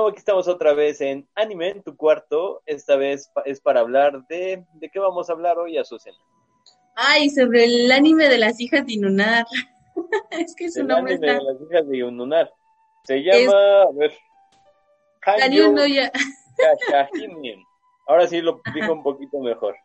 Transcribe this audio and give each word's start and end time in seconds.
nuevo 0.00 0.08
aquí 0.08 0.18
estamos 0.18 0.48
otra 0.48 0.72
vez 0.72 1.00
en 1.02 1.28
Anime 1.34 1.68
en 1.68 1.82
tu 1.82 1.94
cuarto. 1.94 2.62
Esta 2.64 2.96
vez 2.96 3.30
es 3.44 3.60
para 3.60 3.80
hablar 3.80 4.26
de... 4.28 4.64
¿De 4.74 4.88
qué 4.88 4.98
vamos 4.98 5.28
a 5.28 5.34
hablar 5.34 5.58
hoy, 5.58 5.76
Azucena? 5.76 6.16
Ay, 6.96 7.28
sobre 7.28 7.64
el 7.64 7.92
anime 7.92 8.28
de 8.28 8.38
las 8.38 8.58
hijas 8.60 8.86
de 8.86 8.94
Inunar. 8.94 9.44
es 10.30 10.54
que 10.54 10.70
su 10.70 10.80
El 10.80 10.88
nombre 10.88 11.14
anime 11.14 11.26
está... 11.26 11.38
de 11.38 11.52
las 11.52 11.62
hijas 11.62 11.88
de 11.88 11.98
Yununar. 11.98 12.50
Se 13.04 13.18
llama... 13.18 13.82
A 13.82 13.92
ver... 13.92 14.12
Hanyo 15.22 15.72
no 15.72 15.86
ya... 15.86 16.10
Ahora 18.06 18.26
sí 18.26 18.40
lo 18.40 18.60
digo 18.74 18.94
un 18.94 19.02
poquito 19.02 19.38
mejor. 19.38 19.76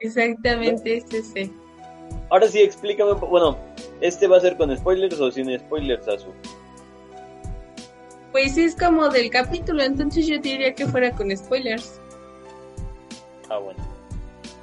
Exactamente, 0.00 0.96
es 0.96 1.12
ese. 1.12 1.50
Ahora 2.30 2.48
sí, 2.48 2.60
explícame 2.60 3.12
Bueno, 3.12 3.58
¿este 4.00 4.26
va 4.26 4.38
a 4.38 4.40
ser 4.40 4.56
con 4.56 4.74
spoilers 4.76 5.20
o 5.20 5.30
sin 5.30 5.58
spoilers, 5.58 6.08
Azu? 6.08 6.32
Pues 8.32 8.56
es 8.56 8.74
como 8.74 9.08
del 9.10 9.30
capítulo, 9.30 9.82
entonces 9.82 10.26
yo 10.26 10.38
diría 10.38 10.74
que 10.74 10.86
fuera 10.86 11.12
con 11.12 11.34
spoilers. 11.36 12.00
Ah, 13.50 13.58
bueno. 13.58 13.78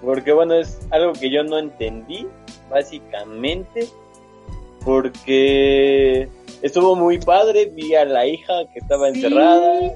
Porque 0.02 0.32
bueno, 0.34 0.56
es 0.56 0.80
algo 0.92 1.14
que 1.14 1.30
yo 1.30 1.44
no 1.44 1.60
entendí, 1.60 2.26
básicamente, 2.70 3.88
porque 4.84 6.28
estuvo 6.62 6.96
muy 6.96 7.20
padre, 7.20 7.66
vi 7.76 7.94
a 7.96 8.06
la 8.06 8.26
hija 8.26 8.54
que 8.74 8.80
estaba 8.80 9.12
Sí. 9.12 9.20
encerrada, 9.24 9.94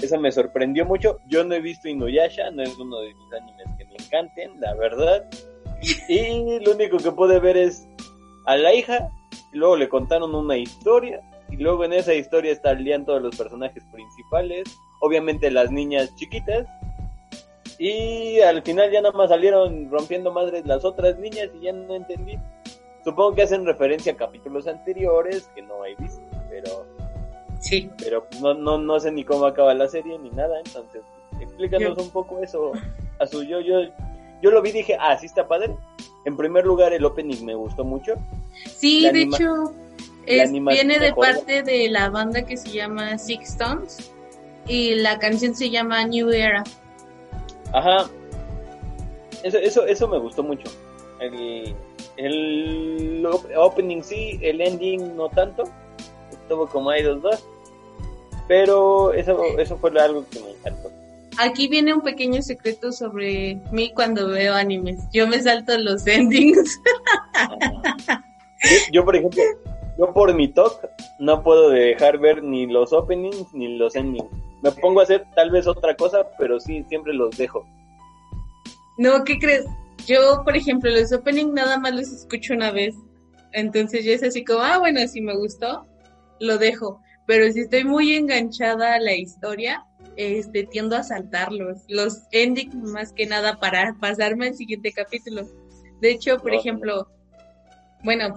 eso 0.00 0.18
me 0.18 0.32
sorprendió 0.32 0.86
mucho. 0.86 1.18
Yo 1.26 1.44
no 1.44 1.54
he 1.54 1.60
visto 1.60 1.88
Inuyasha, 1.88 2.50
no 2.52 2.62
es 2.62 2.74
uno 2.78 3.00
de 3.00 3.12
mis 3.14 3.32
animes 3.34 3.66
que 3.76 3.84
me 3.84 3.94
encanten, 4.02 4.60
la 4.60 4.74
verdad. 4.74 5.24
Y 6.08 6.58
lo 6.60 6.72
único 6.72 6.96
que 6.98 7.10
pude 7.12 7.38
ver 7.40 7.56
es 7.56 7.86
a 8.46 8.56
la 8.56 8.72
hija, 8.72 9.10
y 9.52 9.58
luego 9.58 9.76
le 9.76 9.88
contaron 9.88 10.34
una 10.34 10.56
historia, 10.56 11.20
y 11.50 11.56
luego 11.56 11.84
en 11.84 11.92
esa 11.92 12.14
historia 12.14 12.52
estarían 12.52 13.04
todos 13.04 13.22
los 13.22 13.36
personajes 13.36 13.82
principales, 13.92 14.64
obviamente 15.00 15.50
las 15.50 15.70
niñas 15.70 16.14
chiquitas, 16.16 16.66
y 17.78 18.40
al 18.40 18.62
final 18.62 18.90
ya 18.90 19.00
nada 19.00 19.16
más 19.16 19.30
salieron 19.30 19.90
rompiendo 19.90 20.32
madres 20.32 20.66
las 20.66 20.84
otras 20.84 21.18
niñas 21.18 21.48
y 21.58 21.64
ya 21.64 21.72
no 21.72 21.94
entendí. 21.94 22.36
Supongo 23.04 23.34
que 23.34 23.42
hacen 23.42 23.64
referencia 23.64 24.12
a 24.12 24.16
capítulos 24.16 24.66
anteriores 24.66 25.50
que 25.54 25.62
no 25.62 25.84
he 25.86 25.94
visto, 25.96 26.22
pero 26.50 26.86
Sí. 27.60 27.90
pero 27.98 28.26
no 28.42 28.54
no 28.54 28.78
no 28.78 29.00
sé 29.00 29.10
ni 29.12 29.24
cómo 29.24 29.46
acaba 29.46 29.72
la 29.74 29.88
serie 29.88 30.18
ni 30.18 30.30
nada, 30.30 30.58
entonces 30.64 31.02
explícanos 31.40 31.96
Yo- 31.96 32.02
un 32.04 32.10
poco 32.10 32.38
eso 32.40 32.72
a 33.18 33.26
su 33.26 33.42
yo 33.44 33.60
yo 33.60 33.80
yo 34.42 34.50
lo 34.50 34.62
vi 34.62 34.70
y 34.70 34.72
dije, 34.72 34.96
"Ah, 34.98 35.16
sí 35.18 35.26
está 35.26 35.46
padre." 35.48 35.74
En 36.26 36.36
primer 36.36 36.64
lugar, 36.66 36.92
el 36.92 37.04
opening 37.04 37.42
me 37.44 37.54
gustó 37.54 37.82
mucho. 37.84 38.14
Sí, 38.66 39.00
La 39.02 39.12
de 39.12 39.22
hecho, 39.22 39.72
es- 40.26 40.52
viene 40.52 40.98
de 40.98 41.12
parte 41.14 41.62
de 41.62 41.88
la 41.90 42.10
banda 42.10 42.42
que 42.42 42.56
se 42.56 42.70
llama 42.70 43.18
Six 43.18 43.50
Stones 43.50 44.12
y 44.66 44.94
la 44.96 45.18
canción 45.18 45.54
se 45.54 45.70
llama 45.70 46.04
New 46.04 46.30
Era. 46.30 46.62
Ajá. 47.72 48.08
Eso, 49.42 49.58
eso, 49.58 49.86
eso 49.86 50.08
me 50.08 50.18
gustó 50.18 50.42
mucho. 50.42 50.68
El, 51.20 51.74
el 52.16 53.26
op- 53.26 53.46
opening 53.56 54.02
sí, 54.02 54.38
el 54.42 54.60
ending 54.60 55.16
no 55.16 55.28
tanto. 55.30 55.64
Estuvo 56.30 56.66
como 56.66 56.90
hay 56.90 57.02
dos 57.02 57.22
dos. 57.22 57.44
Pero 58.48 59.12
eso, 59.14 59.40
eso 59.58 59.76
fue 59.78 59.90
algo 60.00 60.24
que 60.30 60.40
me 60.40 60.50
encantó. 60.50 60.90
Aquí 61.38 61.68
viene 61.68 61.94
un 61.94 62.02
pequeño 62.02 62.42
secreto 62.42 62.90
sobre 62.92 63.60
mí 63.70 63.92
cuando 63.94 64.28
veo 64.28 64.54
animes. 64.54 64.98
Yo 65.12 65.26
me 65.26 65.40
salto 65.40 65.78
los 65.78 66.06
endings. 66.06 66.78
Yo, 68.62 68.92
yo, 68.92 69.04
por 69.04 69.16
ejemplo, 69.16 69.42
yo 70.00 70.14
por 70.14 70.34
mi 70.34 70.48
talk 70.48 70.88
no 71.18 71.42
puedo 71.42 71.68
dejar 71.68 72.18
ver 72.18 72.42
ni 72.42 72.66
los 72.66 72.92
openings 72.92 73.52
ni 73.52 73.76
los 73.76 73.94
endings. 73.94 74.24
Me 74.62 74.72
pongo 74.72 75.00
a 75.00 75.02
hacer 75.02 75.26
tal 75.34 75.50
vez 75.50 75.66
otra 75.66 75.94
cosa, 75.94 76.26
pero 76.38 76.58
sí, 76.58 76.84
siempre 76.88 77.12
los 77.12 77.36
dejo. 77.36 77.66
No, 78.96 79.24
¿qué 79.24 79.38
crees? 79.38 79.66
Yo, 80.06 80.42
por 80.44 80.56
ejemplo, 80.56 80.90
los 80.90 81.12
opening 81.12 81.52
nada 81.52 81.78
más 81.78 81.92
los 81.92 82.08
escucho 82.12 82.54
una 82.54 82.70
vez. 82.70 82.94
Entonces 83.52 84.04
yo 84.04 84.12
es 84.12 84.22
así 84.22 84.44
como, 84.44 84.60
ah, 84.60 84.78
bueno, 84.78 85.06
si 85.06 85.20
me 85.20 85.36
gustó, 85.36 85.86
lo 86.40 86.56
dejo. 86.56 87.00
Pero 87.26 87.50
si 87.52 87.60
estoy 87.60 87.84
muy 87.84 88.14
enganchada 88.14 88.94
a 88.94 89.00
la 89.00 89.14
historia, 89.14 89.84
este, 90.16 90.64
tiendo 90.64 90.96
a 90.96 91.02
saltarlos. 91.02 91.78
Los 91.88 92.22
endings 92.32 92.74
más 92.74 93.12
que 93.12 93.26
nada 93.26 93.58
para 93.60 93.94
pasarme 94.00 94.48
al 94.48 94.54
siguiente 94.54 94.92
capítulo. 94.92 95.46
De 96.00 96.10
hecho, 96.12 96.38
por 96.38 96.52
No, 96.52 96.58
ejemplo, 96.58 97.08
bueno, 98.02 98.34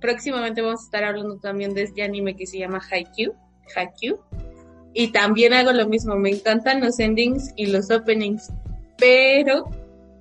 próximamente 0.00 0.62
vamos 0.62 0.80
a 0.80 0.84
estar 0.84 1.04
hablando 1.04 1.38
también 1.38 1.74
de 1.74 1.82
este 1.82 2.02
anime 2.02 2.36
que 2.36 2.46
se 2.46 2.58
llama 2.58 2.80
Haikyuu. 2.90 3.34
Haikyuu. 3.74 4.18
Y 4.92 5.08
también 5.12 5.52
hago 5.54 5.72
lo 5.72 5.88
mismo, 5.88 6.16
me 6.16 6.30
encantan 6.30 6.80
los 6.80 6.98
endings 6.98 7.52
y 7.56 7.66
los 7.66 7.90
openings, 7.90 8.52
pero 8.98 9.70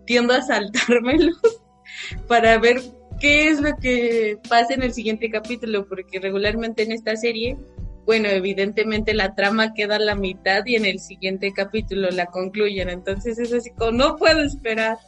tiendo 0.06 0.34
a 0.34 0.42
saltármelos 0.44 1.40
para 2.28 2.58
ver 2.60 2.80
qué 3.20 3.50
es 3.50 3.60
lo 3.60 3.76
que 3.78 4.38
pasa 4.48 4.76
en 4.76 4.84
el 4.84 4.94
siguiente 4.94 5.30
capítulo, 5.32 5.88
porque 5.88 6.20
regularmente 6.20 6.84
en 6.84 6.92
esta 6.92 7.16
serie, 7.16 7.58
bueno, 8.06 8.30
evidentemente 8.30 9.14
la 9.14 9.34
trama 9.34 9.74
queda 9.74 9.96
a 9.96 10.00
la 10.00 10.16
mitad 10.16 10.64
y 10.66 10.76
en 10.76 10.86
el 10.86 11.00
siguiente 11.00 11.52
capítulo 11.52 12.10
la 12.12 12.28
concluyen, 12.28 12.90
entonces 12.90 13.40
es 13.40 13.52
así 13.52 13.72
como 13.72 13.92
no 13.92 14.16
puedo 14.18 14.42
esperar. 14.42 15.00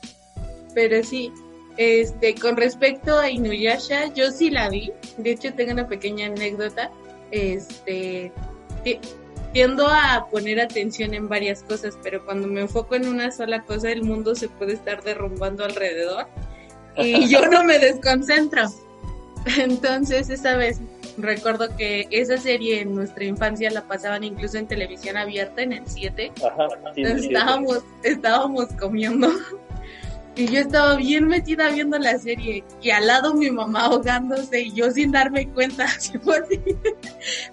Pero 0.73 1.03
sí, 1.03 1.31
este, 1.77 2.35
con 2.35 2.57
respecto 2.57 3.17
a 3.19 3.29
Inuyasha, 3.29 4.13
yo 4.13 4.31
sí 4.31 4.49
la 4.49 4.69
vi, 4.69 4.91
de 5.17 5.31
hecho 5.31 5.53
tengo 5.53 5.71
una 5.73 5.87
pequeña 5.87 6.27
anécdota, 6.27 6.91
este, 7.31 8.31
ti- 8.83 8.99
tiendo 9.53 9.87
a 9.87 10.27
poner 10.31 10.59
atención 10.61 11.13
en 11.13 11.27
varias 11.27 11.63
cosas, 11.63 11.97
pero 12.03 12.23
cuando 12.25 12.47
me 12.47 12.61
enfoco 12.61 12.95
en 12.95 13.07
una 13.07 13.31
sola 13.31 13.63
cosa, 13.63 13.91
el 13.91 14.03
mundo 14.03 14.33
se 14.35 14.47
puede 14.47 14.73
estar 14.73 15.03
derrumbando 15.03 15.63
alrededor 15.65 16.27
y 16.97 17.27
yo 17.29 17.45
no 17.47 17.63
me 17.63 17.79
desconcentro. 17.79 18.63
Entonces, 19.57 20.29
esa 20.29 20.55
vez 20.55 20.79
recuerdo 21.17 21.75
que 21.75 22.07
esa 22.11 22.37
serie 22.37 22.81
en 22.81 22.93
nuestra 22.95 23.23
infancia 23.25 23.69
la 23.71 23.81
pasaban 23.87 24.23
incluso 24.23 24.57
en 24.57 24.67
televisión 24.67 25.17
abierta 25.17 25.61
en 25.63 25.73
el 25.73 25.83
7. 25.85 26.31
Ajá. 26.45 26.67
sí. 26.95 27.01
Estábamos, 27.03 27.79
estábamos 28.03 28.67
comiendo 28.79 29.29
y 30.35 30.47
yo 30.47 30.59
estaba 30.61 30.95
bien 30.95 31.27
metida 31.27 31.69
viendo 31.69 31.99
la 31.99 32.17
serie 32.17 32.63
y 32.81 32.89
al 32.89 33.05
lado 33.07 33.33
mi 33.33 33.51
mamá 33.51 33.85
ahogándose 33.85 34.61
y 34.61 34.71
yo 34.73 34.89
sin 34.91 35.11
darme 35.11 35.47
cuenta. 35.49 35.83
Así 35.97 36.17
fue 36.19 36.37
así. 36.37 36.59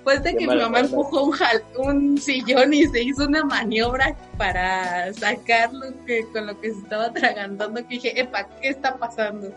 Fue 0.05 0.15
hasta 0.15 0.31
Qué 0.31 0.37
que 0.39 0.47
mi 0.47 0.55
mamá 0.57 0.67
onda. 0.67 0.81
empujó 0.81 1.25
un, 1.25 1.33
jal- 1.33 1.65
un 1.77 2.19
sillón 2.19 2.73
y 2.73 2.87
se 2.87 3.03
hizo 3.03 3.27
una 3.27 3.45
maniobra 3.45 4.15
para 4.37 5.13
sacar 5.13 5.73
lo 5.73 6.05
que, 6.07 6.25
con 6.33 6.47
lo 6.47 6.61
que 6.61 6.71
se 6.73 6.79
estaba 6.79 7.07
atragantando 7.07 7.81
que 7.83 7.95
dije, 7.97 8.21
epa, 8.21 8.49
¿qué 8.61 8.69
está 8.69 8.97
pasando? 8.97 9.53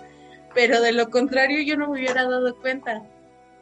Pero 0.55 0.81
de 0.81 0.91
lo 0.91 1.09
contrario 1.09 1.61
yo 1.61 1.77
no 1.77 1.87
me 1.89 1.99
hubiera 1.99 2.23
dado 2.23 2.55
cuenta. 2.57 3.03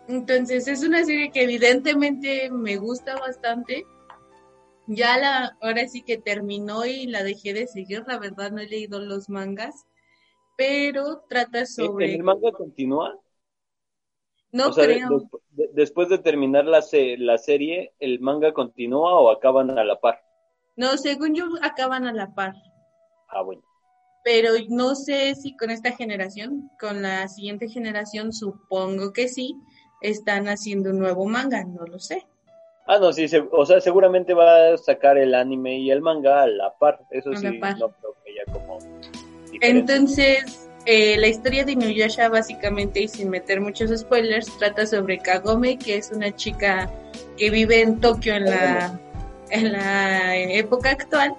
Entonces 0.07 0.67
es 0.67 0.83
una 0.83 1.03
serie 1.03 1.31
que 1.31 1.43
evidentemente 1.43 2.49
me 2.49 2.77
gusta 2.77 3.15
bastante. 3.17 3.85
Ya 4.89 5.17
la, 5.17 5.57
ahora 5.61 5.87
sí 5.87 6.01
que 6.01 6.17
terminó 6.17 6.85
y 6.85 7.07
la 7.07 7.23
dejé 7.23 7.53
de 7.53 7.65
seguir, 7.65 8.03
la 8.07 8.19
verdad 8.19 8.51
no 8.51 8.59
he 8.59 8.67
leído 8.67 8.99
los 8.99 9.29
mangas, 9.29 9.85
pero 10.57 11.23
trata 11.29 11.65
¿En 11.77 11.91
sobre, 11.95 12.19
el 12.19 12.23
manga 12.23 12.51
continúa? 12.51 13.19
no 14.51 14.67
o 14.67 14.71
sea, 14.71 14.85
creo, 14.85 15.09
despu- 15.09 15.41
de- 15.49 15.69
después 15.73 16.07
de 16.09 16.17
terminar 16.19 16.65
la, 16.65 16.81
se- 16.81 17.17
la 17.17 17.37
serie, 17.37 17.93
¿el 17.99 18.19
manga 18.21 18.53
continúa 18.53 19.15
o 19.19 19.31
acaban 19.31 19.77
a 19.77 19.83
la 19.83 19.99
par? 19.99 20.23
no, 20.75 20.97
según 20.97 21.35
yo 21.35 21.45
acaban 21.61 22.07
a 22.07 22.11
la 22.11 22.33
par, 22.33 22.55
Ah, 23.27 23.41
bueno. 23.43 23.63
pero 24.23 24.51
no 24.69 24.95
sé 24.95 25.35
si 25.35 25.55
con 25.57 25.71
esta 25.71 25.91
generación, 25.91 26.69
con 26.79 27.01
la 27.01 27.27
siguiente 27.27 27.67
generación 27.69 28.31
supongo 28.33 29.11
que 29.13 29.27
sí, 29.27 29.55
están 30.01 30.47
haciendo 30.47 30.91
un 30.91 30.99
nuevo 30.99 31.25
manga, 31.27 31.63
no 31.65 31.85
lo 31.85 31.99
sé. 31.99 32.25
Ah, 32.91 32.97
no, 32.99 33.13
sí, 33.13 33.27
se- 33.27 33.47
o 33.51 33.65
sea, 33.67 33.79
seguramente 33.81 34.33
va 34.33 34.73
a 34.73 34.77
sacar 34.77 35.15
el 35.19 35.35
anime 35.35 35.77
y 35.77 35.91
el 35.91 36.01
manga 36.01 36.41
a 36.41 36.47
la 36.47 36.73
par. 36.73 36.99
Eso 37.11 37.29
A 37.31 37.35
sí, 37.35 37.51
par. 37.59 37.77
no 37.77 37.89
creo 37.91 38.15
que 38.25 38.31
haya 38.31 38.51
como. 38.51 38.79
diferencia. 39.51 39.69
Entonces, 39.69 40.69
eh, 40.87 41.15
la 41.19 41.27
historia 41.27 41.63
de 41.65 41.73
Inuyasha, 41.73 42.29
básicamente, 42.29 43.01
y 43.01 43.07
sin 43.07 43.29
meter 43.29 43.61
muchos 43.61 43.91
spoilers, 43.95 44.47
trata 44.57 44.87
sobre 44.87 45.19
Kagome, 45.19 45.77
que 45.77 45.97
es 45.97 46.09
una 46.11 46.35
chica 46.35 46.89
que 47.37 47.51
vive 47.51 47.81
en 47.83 47.99
Tokio 47.99 48.33
en 48.33 48.45
la, 48.45 48.99
en 49.51 49.71
la 49.71 50.35
época 50.35 50.89
actual. 50.89 51.35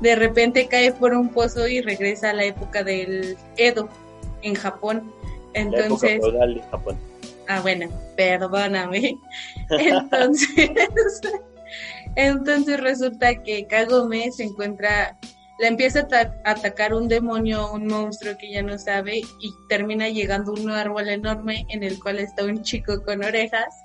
De 0.00 0.16
repente 0.16 0.66
cae 0.66 0.92
por 0.92 1.14
un 1.14 1.28
pozo 1.28 1.68
y 1.68 1.80
regresa 1.80 2.30
a 2.30 2.32
la 2.32 2.44
época 2.44 2.82
del 2.82 3.36
Edo, 3.56 3.88
en 4.42 4.56
Japón. 4.56 5.12
La 5.54 5.60
época 5.60 5.78
Entonces, 5.78 6.20
feudal 6.20 6.54
de 6.56 6.62
Japón. 6.62 6.98
Ah, 7.48 7.60
bueno, 7.62 7.88
perdóname. 8.16 9.16
Entonces, 9.70 10.70
entonces 12.16 12.80
resulta 12.80 13.42
que 13.42 13.66
Kagome 13.66 14.30
se 14.32 14.44
encuentra, 14.44 15.16
la 15.58 15.68
empieza 15.68 16.00
a 16.00 16.02
ata- 16.02 16.34
a 16.44 16.50
atacar 16.52 16.94
un 16.94 17.08
demonio, 17.08 17.70
un 17.72 17.86
monstruo 17.86 18.36
que 18.38 18.50
ya 18.50 18.62
no 18.62 18.78
sabe, 18.78 19.18
y 19.18 19.50
termina 19.68 20.08
llegando 20.08 20.52
un 20.52 20.70
árbol 20.70 21.08
enorme 21.08 21.64
en 21.70 21.82
el 21.82 21.98
cual 22.00 22.18
está 22.18 22.44
un 22.44 22.62
chico 22.62 23.02
con 23.04 23.24
orejas 23.24 23.84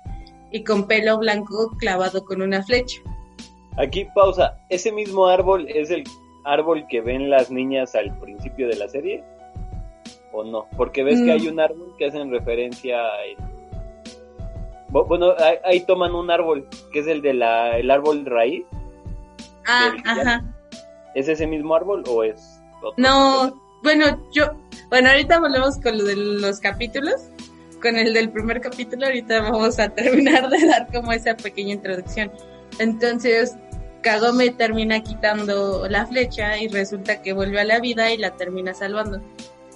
y 0.50 0.62
con 0.64 0.86
pelo 0.86 1.18
blanco 1.18 1.70
clavado 1.78 2.24
con 2.24 2.42
una 2.42 2.62
flecha. 2.62 2.98
Aquí 3.76 4.06
pausa. 4.14 4.56
¿Ese 4.68 4.92
mismo 4.92 5.26
árbol 5.26 5.66
es 5.68 5.90
el 5.90 6.04
árbol 6.44 6.86
que 6.88 7.00
ven 7.00 7.28
las 7.30 7.50
niñas 7.50 7.94
al 7.94 8.16
principio 8.20 8.68
de 8.68 8.76
la 8.76 8.88
serie? 8.88 9.24
¿O 10.32 10.44
no? 10.44 10.66
Porque 10.76 11.02
ves 11.02 11.20
que 11.20 11.26
Mm. 11.26 11.30
hay 11.30 11.48
un 11.48 11.60
árbol 11.60 11.94
que 11.98 12.06
hacen 12.06 12.30
referencia 12.30 12.98
en... 13.26 13.43
Bu- 14.94 15.06
Bueno, 15.06 15.34
ahí, 15.38 15.56
ahí 15.64 15.80
toman 15.84 16.14
un 16.14 16.30
árbol, 16.30 16.66
que 16.92 17.00
es 17.00 17.06
el 17.08 17.20
de 17.20 17.34
la 17.34 17.76
el 17.78 17.90
árbol 17.90 18.24
raíz. 18.24 18.64
Ah, 19.66 19.92
ajá. 20.06 20.44
¿Es 21.14 21.28
ese 21.28 21.46
mismo 21.46 21.74
árbol 21.74 22.02
o 22.08 22.22
es 22.24 22.60
otro? 22.78 22.94
No, 22.96 23.60
bueno, 23.82 24.06
yo, 24.32 24.46
bueno, 24.90 25.10
ahorita 25.10 25.38
volvemos 25.40 25.78
con 25.78 25.98
lo 25.98 26.04
de 26.04 26.16
los 26.16 26.60
capítulos, 26.60 27.28
con 27.82 27.96
el 27.96 28.14
del 28.14 28.30
primer 28.30 28.60
capítulo, 28.60 29.06
ahorita 29.06 29.42
vamos 29.42 29.78
a 29.78 29.88
terminar 29.94 30.48
de 30.48 30.66
dar 30.66 30.86
como 30.92 31.12
esa 31.12 31.36
pequeña 31.36 31.74
introducción. 31.74 32.30
Entonces, 32.78 33.56
Kagome 34.02 34.50
termina 34.50 35.02
quitando 35.02 35.88
la 35.88 36.06
flecha 36.06 36.56
y 36.58 36.68
resulta 36.68 37.20
que 37.22 37.32
vuelve 37.32 37.60
a 37.60 37.64
la 37.64 37.80
vida 37.80 38.12
y 38.12 38.16
la 38.18 38.36
termina 38.36 38.74
salvando. 38.74 39.20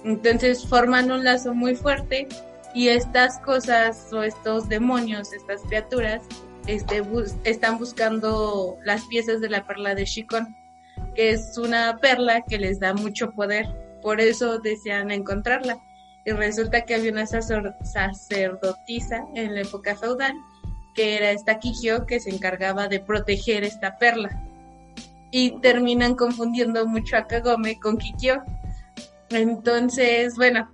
Entonces 0.05 0.65
forman 0.65 1.11
un 1.11 1.23
lazo 1.25 1.53
muy 1.53 1.75
fuerte 1.75 2.27
y 2.73 2.89
estas 2.89 3.39
cosas 3.39 4.11
o 4.13 4.23
estos 4.23 4.69
demonios, 4.69 5.33
estas 5.33 5.61
criaturas, 5.63 6.23
este, 6.67 7.03
están 7.43 7.77
buscando 7.77 8.77
las 8.83 9.03
piezas 9.05 9.41
de 9.41 9.49
la 9.49 9.65
perla 9.65 9.95
de 9.95 10.05
Shikon 10.05 10.55
que 11.15 11.31
es 11.31 11.57
una 11.57 11.97
perla 11.97 12.43
que 12.47 12.57
les 12.57 12.79
da 12.79 12.93
mucho 12.93 13.31
poder. 13.31 13.67
Por 14.01 14.21
eso 14.21 14.59
desean 14.59 15.11
encontrarla. 15.11 15.77
Y 16.25 16.31
resulta 16.31 16.81
que 16.81 16.95
había 16.95 17.11
una 17.11 17.25
sacerdotisa 17.25 19.25
en 19.35 19.55
la 19.55 19.61
época 19.61 19.95
feudal, 19.95 20.33
que 20.95 21.17
era 21.17 21.31
esta 21.31 21.59
Kikyo, 21.59 22.05
que 22.05 22.19
se 22.19 22.29
encargaba 22.29 22.87
de 22.87 22.99
proteger 22.99 23.63
esta 23.63 23.97
perla. 23.97 24.29
Y 25.31 25.59
terminan 25.61 26.15
confundiendo 26.15 26.85
mucho 26.87 27.17
a 27.17 27.27
Kagome 27.27 27.79
con 27.79 27.97
Kikyo. 27.97 28.41
Entonces, 29.29 30.35
bueno, 30.35 30.69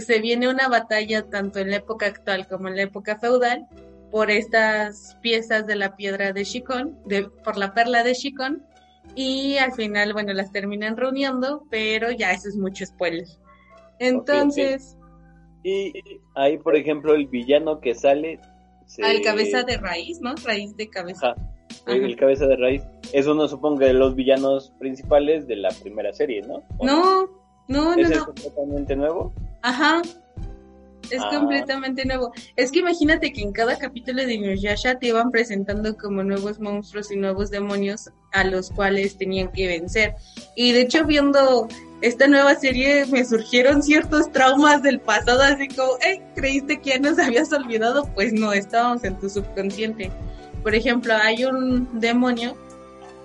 se 0.00 0.20
viene 0.20 0.48
una 0.48 0.68
batalla 0.68 1.22
tanto 1.28 1.58
en 1.58 1.70
la 1.70 1.76
época 1.76 2.06
actual 2.06 2.46
como 2.48 2.68
en 2.68 2.76
la 2.76 2.82
época 2.82 3.18
feudal 3.18 3.66
por 4.10 4.30
estas 4.30 5.16
piezas 5.22 5.66
de 5.66 5.76
la 5.76 5.96
piedra 5.96 6.32
de 6.32 6.44
Shikon, 6.44 6.98
de, 7.06 7.24
por 7.44 7.56
la 7.56 7.72
perla 7.74 8.02
de 8.02 8.14
Shikon, 8.14 8.62
y 9.14 9.56
al 9.58 9.72
final, 9.72 10.12
bueno, 10.12 10.32
las 10.32 10.52
terminan 10.52 10.96
reuniendo, 10.96 11.64
pero 11.70 12.10
ya 12.10 12.32
eso 12.32 12.48
es 12.48 12.56
mucho 12.56 12.84
spoiler. 12.86 13.26
Entonces, 13.98 14.96
Y 15.64 15.92
ahí, 16.34 16.58
por 16.58 16.74
ejemplo, 16.76 17.14
el 17.14 17.26
villano 17.28 17.80
que 17.80 17.94
sale... 17.94 18.40
se- 18.86 19.04
al 19.04 19.22
cabeza 19.22 19.62
de 19.62 19.76
raíz, 19.76 20.20
¿no? 20.20 20.34
Raíz 20.44 20.76
de 20.76 20.88
cabeza. 20.90 21.30
Ajá, 21.86 21.94
el 21.94 22.16
cabeza 22.16 22.46
de 22.46 22.56
raíz. 22.56 22.82
Es 23.12 23.26
uno, 23.26 23.46
supongo, 23.48 23.78
de 23.80 23.92
los 23.92 24.14
villanos 24.14 24.72
principales 24.78 25.46
de 25.46 25.56
la 25.56 25.70
primera 25.70 26.12
serie, 26.12 26.42
¿no? 26.42 26.62
¿O 26.78 26.84
No, 26.86 27.26
no, 27.68 27.94
no, 27.94 27.96
¿Es 27.96 28.10
no. 28.10 28.24
completamente 28.26 28.96
nuevo? 28.96 29.32
Ajá. 29.62 30.02
Es 31.10 31.20
Ah. 31.20 31.28
completamente 31.30 32.04
nuevo. 32.06 32.32
Es 32.56 32.70
que 32.70 32.78
imagínate 32.78 33.32
que 33.32 33.42
en 33.42 33.52
cada 33.52 33.76
capítulo 33.76 34.24
de 34.24 34.34
Inuyasha 34.34 34.98
te 34.98 35.08
iban 35.08 35.30
presentando 35.30 35.96
como 35.96 36.22
nuevos 36.22 36.58
monstruos 36.58 37.10
y 37.10 37.16
nuevos 37.16 37.50
demonios 37.50 38.08
a 38.32 38.44
los 38.44 38.70
cuales 38.70 39.18
tenían 39.18 39.50
que 39.52 39.66
vencer. 39.66 40.14
Y 40.56 40.72
de 40.72 40.82
hecho 40.82 41.04
viendo 41.04 41.68
esta 42.00 42.28
nueva 42.28 42.54
serie 42.54 43.04
me 43.06 43.24
surgieron 43.24 43.82
ciertos 43.82 44.32
traumas 44.32 44.82
del 44.82 45.00
pasado, 45.00 45.42
así 45.42 45.68
como, 45.68 45.92
hey, 46.00 46.22
¿creíste 46.34 46.80
que 46.80 46.90
ya 46.90 46.98
nos 46.98 47.18
habías 47.18 47.52
olvidado? 47.52 48.08
Pues 48.14 48.32
no, 48.32 48.52
estábamos 48.52 49.04
en 49.04 49.18
tu 49.18 49.28
subconsciente. 49.28 50.10
Por 50.62 50.74
ejemplo, 50.74 51.12
hay 51.14 51.44
un 51.44 52.00
demonio 52.00 52.56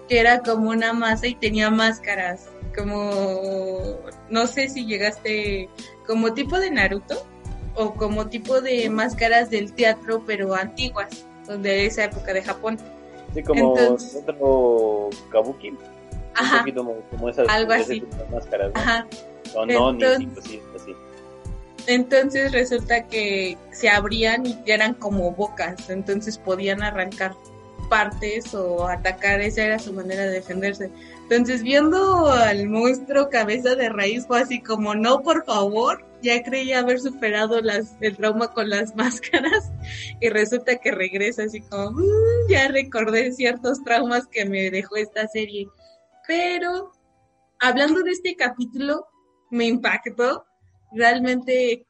que 0.09 0.19
era 0.19 0.39
como 0.41 0.71
una 0.71 0.91
masa 0.93 1.27
y 1.27 1.35
tenía 1.35 1.69
máscaras, 1.69 2.49
como, 2.77 3.97
no 4.29 4.47
sé 4.47 4.69
si 4.69 4.85
llegaste 4.85 5.69
como 6.05 6.33
tipo 6.33 6.59
de 6.59 6.71
Naruto 6.71 7.25
o 7.75 7.93
como 7.93 8.27
tipo 8.27 8.61
de 8.61 8.89
máscaras 8.89 9.49
del 9.49 9.73
teatro, 9.73 10.23
pero 10.25 10.55
antiguas, 10.55 11.25
de 11.47 11.85
esa 11.85 12.05
época 12.05 12.33
de 12.33 12.41
Japón. 12.43 12.77
Sí, 13.33 13.43
como 13.43 13.77
Entonces- 13.77 14.23
otro 14.27 15.09
Kabuki. 15.31 15.69
Un 15.69 16.59
poquito 16.59 16.83
como, 16.85 17.01
como 17.09 17.29
esas 17.29 17.49
Algo 17.49 17.73
así. 17.73 18.03
máscaras, 18.31 18.71
¿no? 18.73 18.79
ajá. 18.79 19.07
O 19.55 19.65
no, 19.65 19.89
Entonces- 19.91 20.19
ni 20.19 20.59
así. 20.75 20.95
Entonces 21.87 22.51
resulta 22.51 23.07
que 23.07 23.57
se 23.71 23.89
abrían 23.89 24.45
y 24.45 24.57
eran 24.65 24.93
como 24.93 25.31
bocas, 25.31 25.89
entonces 25.89 26.37
podían 26.37 26.83
arrancar 26.83 27.33
partes 27.89 28.53
o 28.53 28.85
atacar, 28.87 29.39
esa 29.39 29.63
era 29.63 29.79
su 29.79 29.93
manera 29.93 30.23
de 30.23 30.31
defenderse. 30.31 30.91
Entonces 31.29 31.61
viendo 31.61 32.31
al 32.31 32.69
monstruo 32.69 33.29
cabeza 33.29 33.75
de 33.75 33.89
raíz 33.89 34.25
fue 34.25 34.39
así 34.39 34.61
como, 34.61 34.95
no, 34.95 35.21
por 35.21 35.43
favor, 35.43 36.05
ya 36.21 36.41
creía 36.41 36.79
haber 36.79 37.01
superado 37.01 37.59
el 37.59 38.15
trauma 38.15 38.53
con 38.53 38.69
las 38.69 38.95
máscaras 38.95 39.73
y 40.21 40.29
resulta 40.29 40.77
que 40.77 40.91
regresa 40.91 41.43
así 41.43 41.59
como, 41.59 41.91
"Mm, 41.91 42.49
ya 42.49 42.69
recordé 42.69 43.33
ciertos 43.33 43.83
traumas 43.83 44.25
que 44.27 44.45
me 44.45 44.71
dejó 44.71 44.95
esta 44.95 45.27
serie. 45.27 45.67
Pero 46.25 46.93
hablando 47.59 48.03
de 48.03 48.11
este 48.11 48.37
capítulo, 48.37 49.05
me 49.51 49.65
impactó 49.65 50.45
realmente 50.93 51.85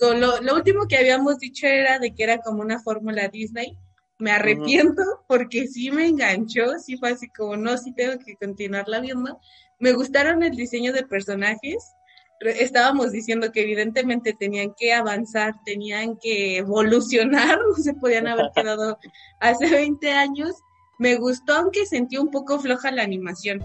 lo, 0.00 0.40
lo 0.40 0.54
último 0.56 0.88
que 0.88 0.96
habíamos 0.98 1.38
dicho 1.38 1.68
era 1.68 2.00
de 2.00 2.12
que 2.12 2.24
era 2.24 2.38
como 2.38 2.60
una 2.60 2.82
fórmula 2.82 3.28
Disney. 3.28 3.78
Me 4.18 4.30
arrepiento 4.30 5.02
porque 5.26 5.66
sí 5.66 5.90
me 5.90 6.06
enganchó, 6.06 6.78
sí 6.78 6.96
fue 6.96 7.10
así 7.10 7.28
como, 7.28 7.56
no, 7.56 7.76
sí 7.76 7.92
tengo 7.92 8.18
que 8.24 8.36
continuarla 8.36 9.00
viendo. 9.00 9.38
Me 9.78 9.92
gustaron 9.92 10.42
el 10.42 10.56
diseño 10.56 10.92
de 10.92 11.04
personajes. 11.04 11.92
Estábamos 12.40 13.12
diciendo 13.12 13.52
que 13.52 13.62
evidentemente 13.62 14.34
tenían 14.38 14.74
que 14.74 14.92
avanzar, 14.92 15.54
tenían 15.64 16.16
que 16.16 16.58
evolucionar, 16.58 17.58
no 17.68 17.74
se 17.74 17.94
podían 17.94 18.26
haber 18.26 18.50
quedado 18.54 18.98
hace 19.40 19.68
20 19.68 20.10
años. 20.12 20.54
Me 20.98 21.16
gustó, 21.16 21.54
aunque 21.54 21.84
sentí 21.84 22.16
un 22.16 22.30
poco 22.30 22.58
floja 22.58 22.90
la 22.90 23.02
animación. 23.02 23.62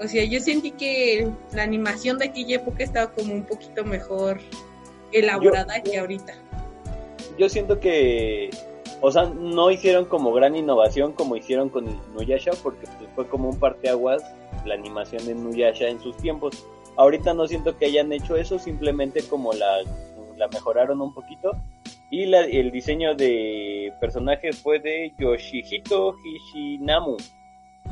O 0.00 0.06
sea, 0.06 0.22
yo 0.24 0.38
sentí 0.40 0.72
que 0.72 1.28
la 1.54 1.62
animación 1.62 2.18
de 2.18 2.26
aquella 2.26 2.56
época 2.56 2.84
estaba 2.84 3.12
como 3.12 3.32
un 3.32 3.44
poquito 3.44 3.84
mejor 3.84 4.38
elaborada 5.12 5.82
que 5.82 5.98
ahorita. 5.98 6.34
Yo 7.38 7.48
siento 7.48 7.80
que, 7.80 8.50
o 9.00 9.10
sea, 9.10 9.24
no 9.26 9.70
hicieron 9.70 10.04
como 10.06 10.32
gran 10.32 10.56
innovación 10.56 11.12
como 11.12 11.36
hicieron 11.36 11.68
con 11.68 11.84
Nuyasha, 12.14 12.52
porque 12.62 12.86
pues, 12.98 13.10
fue 13.14 13.28
como 13.28 13.48
un 13.50 13.58
parteaguas 13.58 14.22
la 14.64 14.74
animación 14.74 15.24
de 15.26 15.34
Nuyasha 15.34 15.88
en 15.88 16.00
sus 16.00 16.16
tiempos. 16.16 16.66
Ahorita 16.96 17.32
no 17.34 17.46
siento 17.46 17.76
que 17.78 17.86
hayan 17.86 18.12
hecho 18.12 18.36
eso, 18.36 18.58
simplemente 18.58 19.22
como 19.22 19.52
la, 19.52 19.78
la 20.36 20.48
mejoraron 20.48 21.00
un 21.00 21.14
poquito. 21.14 21.52
Y 22.10 22.26
la- 22.26 22.44
el 22.44 22.70
diseño 22.72 23.14
de 23.14 23.92
personaje 24.00 24.52
fue 24.52 24.80
de 24.80 25.12
Yoshihito 25.18 26.14
Hishinamu. 26.24 27.16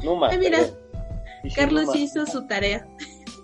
Numa. 0.02 0.30
Ay, 0.30 0.38
mira. 0.38 0.58
Carlos 1.54 1.94
hizo 1.94 2.26
su 2.26 2.46
tarea. 2.46 2.86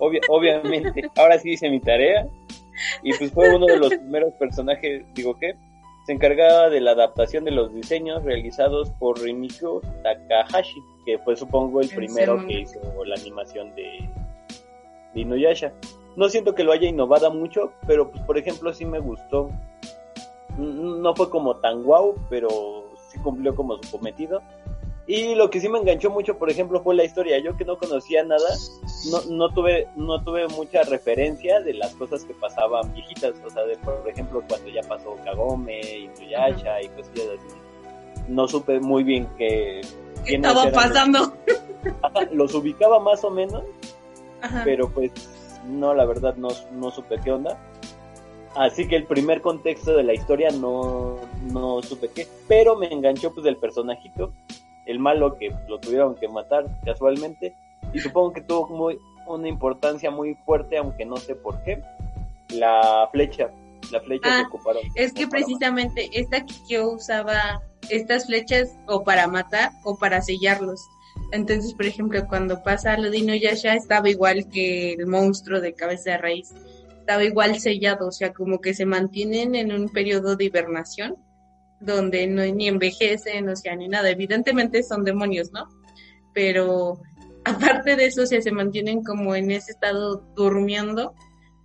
Obvia- 0.00 0.20
obviamente, 0.28 1.08
ahora 1.16 1.38
sí 1.38 1.50
hice 1.50 1.70
mi 1.70 1.80
tarea. 1.80 2.26
Y 3.02 3.12
pues 3.14 3.30
fue 3.32 3.54
uno 3.54 3.66
de 3.66 3.76
los 3.78 3.88
primeros 3.94 4.32
personajes, 4.34 5.04
digo 5.14 5.38
que, 5.38 5.54
se 6.06 6.12
encargaba 6.12 6.68
de 6.68 6.80
la 6.80 6.92
adaptación 6.92 7.44
de 7.44 7.52
los 7.52 7.72
diseños 7.72 8.22
realizados 8.24 8.90
por 8.98 9.20
Rimiko 9.20 9.80
Takahashi, 10.02 10.80
que 11.06 11.18
fue 11.18 11.36
supongo 11.36 11.80
el 11.80 11.88
El 11.90 11.94
primero 11.96 12.32
segundo. 12.34 12.46
que 12.48 12.60
hizo 12.60 13.04
la 13.04 13.14
animación 13.14 13.74
de, 13.74 14.08
de 15.14 15.20
Inuyasha. 15.20 15.72
No 16.16 16.28
siento 16.28 16.54
que 16.54 16.64
lo 16.64 16.72
haya 16.72 16.88
innovado 16.88 17.32
mucho, 17.32 17.72
pero 17.86 18.10
pues 18.10 18.22
por 18.24 18.36
ejemplo 18.36 18.72
sí 18.74 18.84
me 18.84 18.98
gustó. 18.98 19.50
No 20.58 21.14
fue 21.14 21.30
como 21.30 21.56
tan 21.56 21.82
guau, 21.82 22.14
pero 22.28 22.48
sí 23.08 23.18
cumplió 23.20 23.54
como 23.54 23.82
su 23.82 23.90
cometido. 23.90 24.42
Y 25.06 25.34
lo 25.34 25.50
que 25.50 25.60
sí 25.60 25.68
me 25.68 25.78
enganchó 25.78 26.10
mucho, 26.10 26.38
por 26.38 26.48
ejemplo, 26.48 26.80
fue 26.82 26.94
la 26.94 27.02
historia. 27.04 27.38
Yo 27.40 27.56
que 27.56 27.64
no 27.64 27.76
conocía 27.76 28.22
nada, 28.24 28.48
no, 29.10 29.20
no 29.36 29.52
tuve 29.52 29.88
no 29.96 30.22
tuve 30.22 30.46
mucha 30.48 30.82
referencia 30.84 31.60
de 31.60 31.74
las 31.74 31.92
cosas 31.96 32.24
que 32.24 32.34
pasaban 32.34 32.92
viejitas. 32.94 33.34
O 33.44 33.50
sea, 33.50 33.64
de, 33.64 33.76
por 33.78 34.08
ejemplo, 34.08 34.42
cuando 34.48 34.68
ya 34.68 34.82
pasó 34.82 35.16
Kagome, 35.24 35.80
Inuyasha 35.80 36.82
y 36.82 36.88
cosillas 36.90 37.26
así. 37.36 37.56
No 38.28 38.46
supe 38.46 38.78
muy 38.78 39.02
bien. 39.02 39.26
¿Qué 39.36 39.80
quiénes 40.24 40.48
estaba 40.50 40.66
los- 40.66 40.74
pasando? 40.74 41.32
Ajá, 42.02 42.28
los 42.32 42.54
ubicaba 42.54 43.00
más 43.00 43.24
o 43.24 43.30
menos, 43.30 43.64
Ajá. 44.40 44.62
pero 44.64 44.88
pues 44.88 45.10
no, 45.66 45.94
la 45.94 46.04
verdad 46.04 46.36
no, 46.36 46.46
no 46.70 46.90
supe 46.92 47.18
qué 47.24 47.32
onda. 47.32 47.58
Así 48.54 48.86
que 48.86 48.94
el 48.96 49.06
primer 49.06 49.40
contexto 49.40 49.96
de 49.96 50.04
la 50.04 50.12
historia 50.14 50.50
no, 50.50 51.16
no 51.50 51.82
supe 51.82 52.08
qué, 52.14 52.28
pero 52.46 52.76
me 52.76 52.86
enganchó 52.92 53.32
pues 53.34 53.46
el 53.46 53.56
personajito, 53.56 54.32
el 54.86 54.98
malo 54.98 55.36
que 55.38 55.54
lo 55.68 55.78
tuvieron 55.78 56.14
que 56.14 56.28
matar 56.28 56.66
casualmente, 56.84 57.54
y 57.92 58.00
supongo 58.00 58.32
que 58.32 58.40
tuvo 58.40 58.68
muy, 58.68 58.98
una 59.26 59.48
importancia 59.48 60.10
muy 60.10 60.34
fuerte, 60.46 60.78
aunque 60.78 61.04
no 61.04 61.16
sé 61.16 61.34
por 61.34 61.62
qué, 61.62 61.82
la 62.50 63.08
flecha, 63.12 63.50
la 63.90 64.00
flecha 64.00 64.28
Ah, 64.30 64.40
que 64.42 64.56
ocuparon. 64.56 64.82
Es 64.94 65.12
que 65.12 65.26
precisamente 65.26 66.08
esta 66.12 66.44
Kikyo 66.44 66.92
usaba 66.92 67.62
estas 67.90 68.26
flechas 68.26 68.76
o 68.86 69.04
para 69.04 69.26
matar 69.26 69.70
o 69.84 69.96
para 69.96 70.22
sellarlos. 70.22 70.80
Entonces, 71.32 71.74
por 71.74 71.86
ejemplo, 71.86 72.26
cuando 72.28 72.62
pasa 72.62 72.96
lo 72.96 73.10
de 73.10 73.18
Inuyasha 73.18 73.74
estaba 73.74 74.08
igual 74.08 74.48
que 74.48 74.94
el 74.94 75.06
monstruo 75.06 75.60
de 75.60 75.74
cabeza 75.74 76.12
de 76.12 76.18
raíz, 76.18 76.54
estaba 76.98 77.24
igual 77.24 77.58
sellado, 77.58 78.08
o 78.08 78.12
sea, 78.12 78.32
como 78.32 78.60
que 78.60 78.74
se 78.74 78.86
mantienen 78.86 79.54
en 79.54 79.72
un 79.72 79.88
periodo 79.88 80.36
de 80.36 80.44
hibernación 80.44 81.16
donde 81.84 82.26
no 82.26 82.42
ni 82.42 82.68
envejecen, 82.68 83.48
o 83.48 83.56
sea, 83.56 83.76
ni 83.76 83.88
nada. 83.88 84.10
Evidentemente 84.10 84.82
son 84.82 85.04
demonios, 85.04 85.52
¿no? 85.52 85.68
Pero 86.32 87.00
aparte 87.44 87.96
de 87.96 88.06
eso, 88.06 88.22
o 88.22 88.26
sea, 88.26 88.40
se 88.40 88.52
mantienen 88.52 89.02
como 89.02 89.34
en 89.34 89.50
ese 89.50 89.72
estado 89.72 90.24
durmiendo 90.34 91.14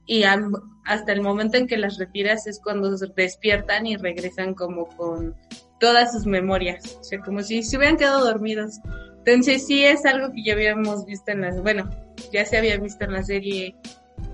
y 0.05 0.23
hasta 0.23 1.11
el 1.11 1.21
momento 1.21 1.57
en 1.57 1.67
que 1.67 1.77
las 1.77 1.97
retiras 1.97 2.47
es 2.47 2.61
cuando 2.63 2.95
despiertan 2.95 3.85
y 3.85 3.97
regresan 3.97 4.53
como 4.53 4.87
con 4.87 5.35
todas 5.79 6.13
sus 6.13 6.25
memorias, 6.25 6.97
o 6.99 7.03
sea, 7.03 7.19
como 7.19 7.43
si 7.43 7.61
se 7.61 7.77
hubieran 7.77 7.97
quedado 7.97 8.25
dormidos. 8.25 8.79
Entonces 9.17 9.67
sí 9.67 9.83
es 9.83 10.05
algo 10.05 10.31
que 10.31 10.43
ya 10.43 10.53
habíamos 10.53 11.05
visto 11.05 11.31
en 11.31 11.41
las, 11.41 11.61
bueno, 11.61 11.89
ya 12.31 12.45
se 12.45 12.57
había 12.57 12.77
visto 12.77 13.03
en 13.03 13.13
la 13.13 13.23
serie 13.23 13.75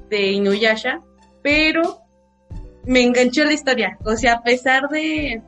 de 0.10 0.32
Inuyasha, 0.32 1.02
pero 1.42 2.00
me 2.86 3.02
enganchó 3.02 3.44
la 3.44 3.54
historia, 3.54 3.98
o 4.06 4.16
sea, 4.16 4.34
a 4.34 4.44
pesar 4.44 4.88
de 4.90 5.42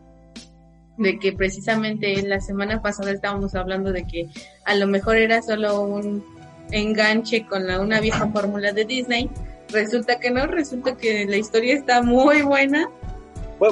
de 0.97 1.19
que 1.19 1.33
precisamente 1.33 2.21
la 2.23 2.39
semana 2.39 2.81
pasada 2.81 3.11
estábamos 3.11 3.55
hablando 3.55 3.91
de 3.91 4.05
que 4.05 4.27
a 4.63 4.75
lo 4.75 4.87
mejor 4.87 5.17
era 5.17 5.41
solo 5.41 5.81
un 5.81 6.23
enganche 6.71 7.45
con 7.45 7.67
la, 7.67 7.79
una 7.79 7.99
vieja 7.99 8.27
fórmula 8.31 8.71
de 8.71 8.85
Disney, 8.85 9.29
resulta 9.69 10.19
que 10.19 10.31
no, 10.31 10.47
resulta 10.47 10.95
que 10.97 11.25
la 11.25 11.37
historia 11.37 11.75
está 11.75 12.01
muy 12.01 12.41
buena. 12.41 12.89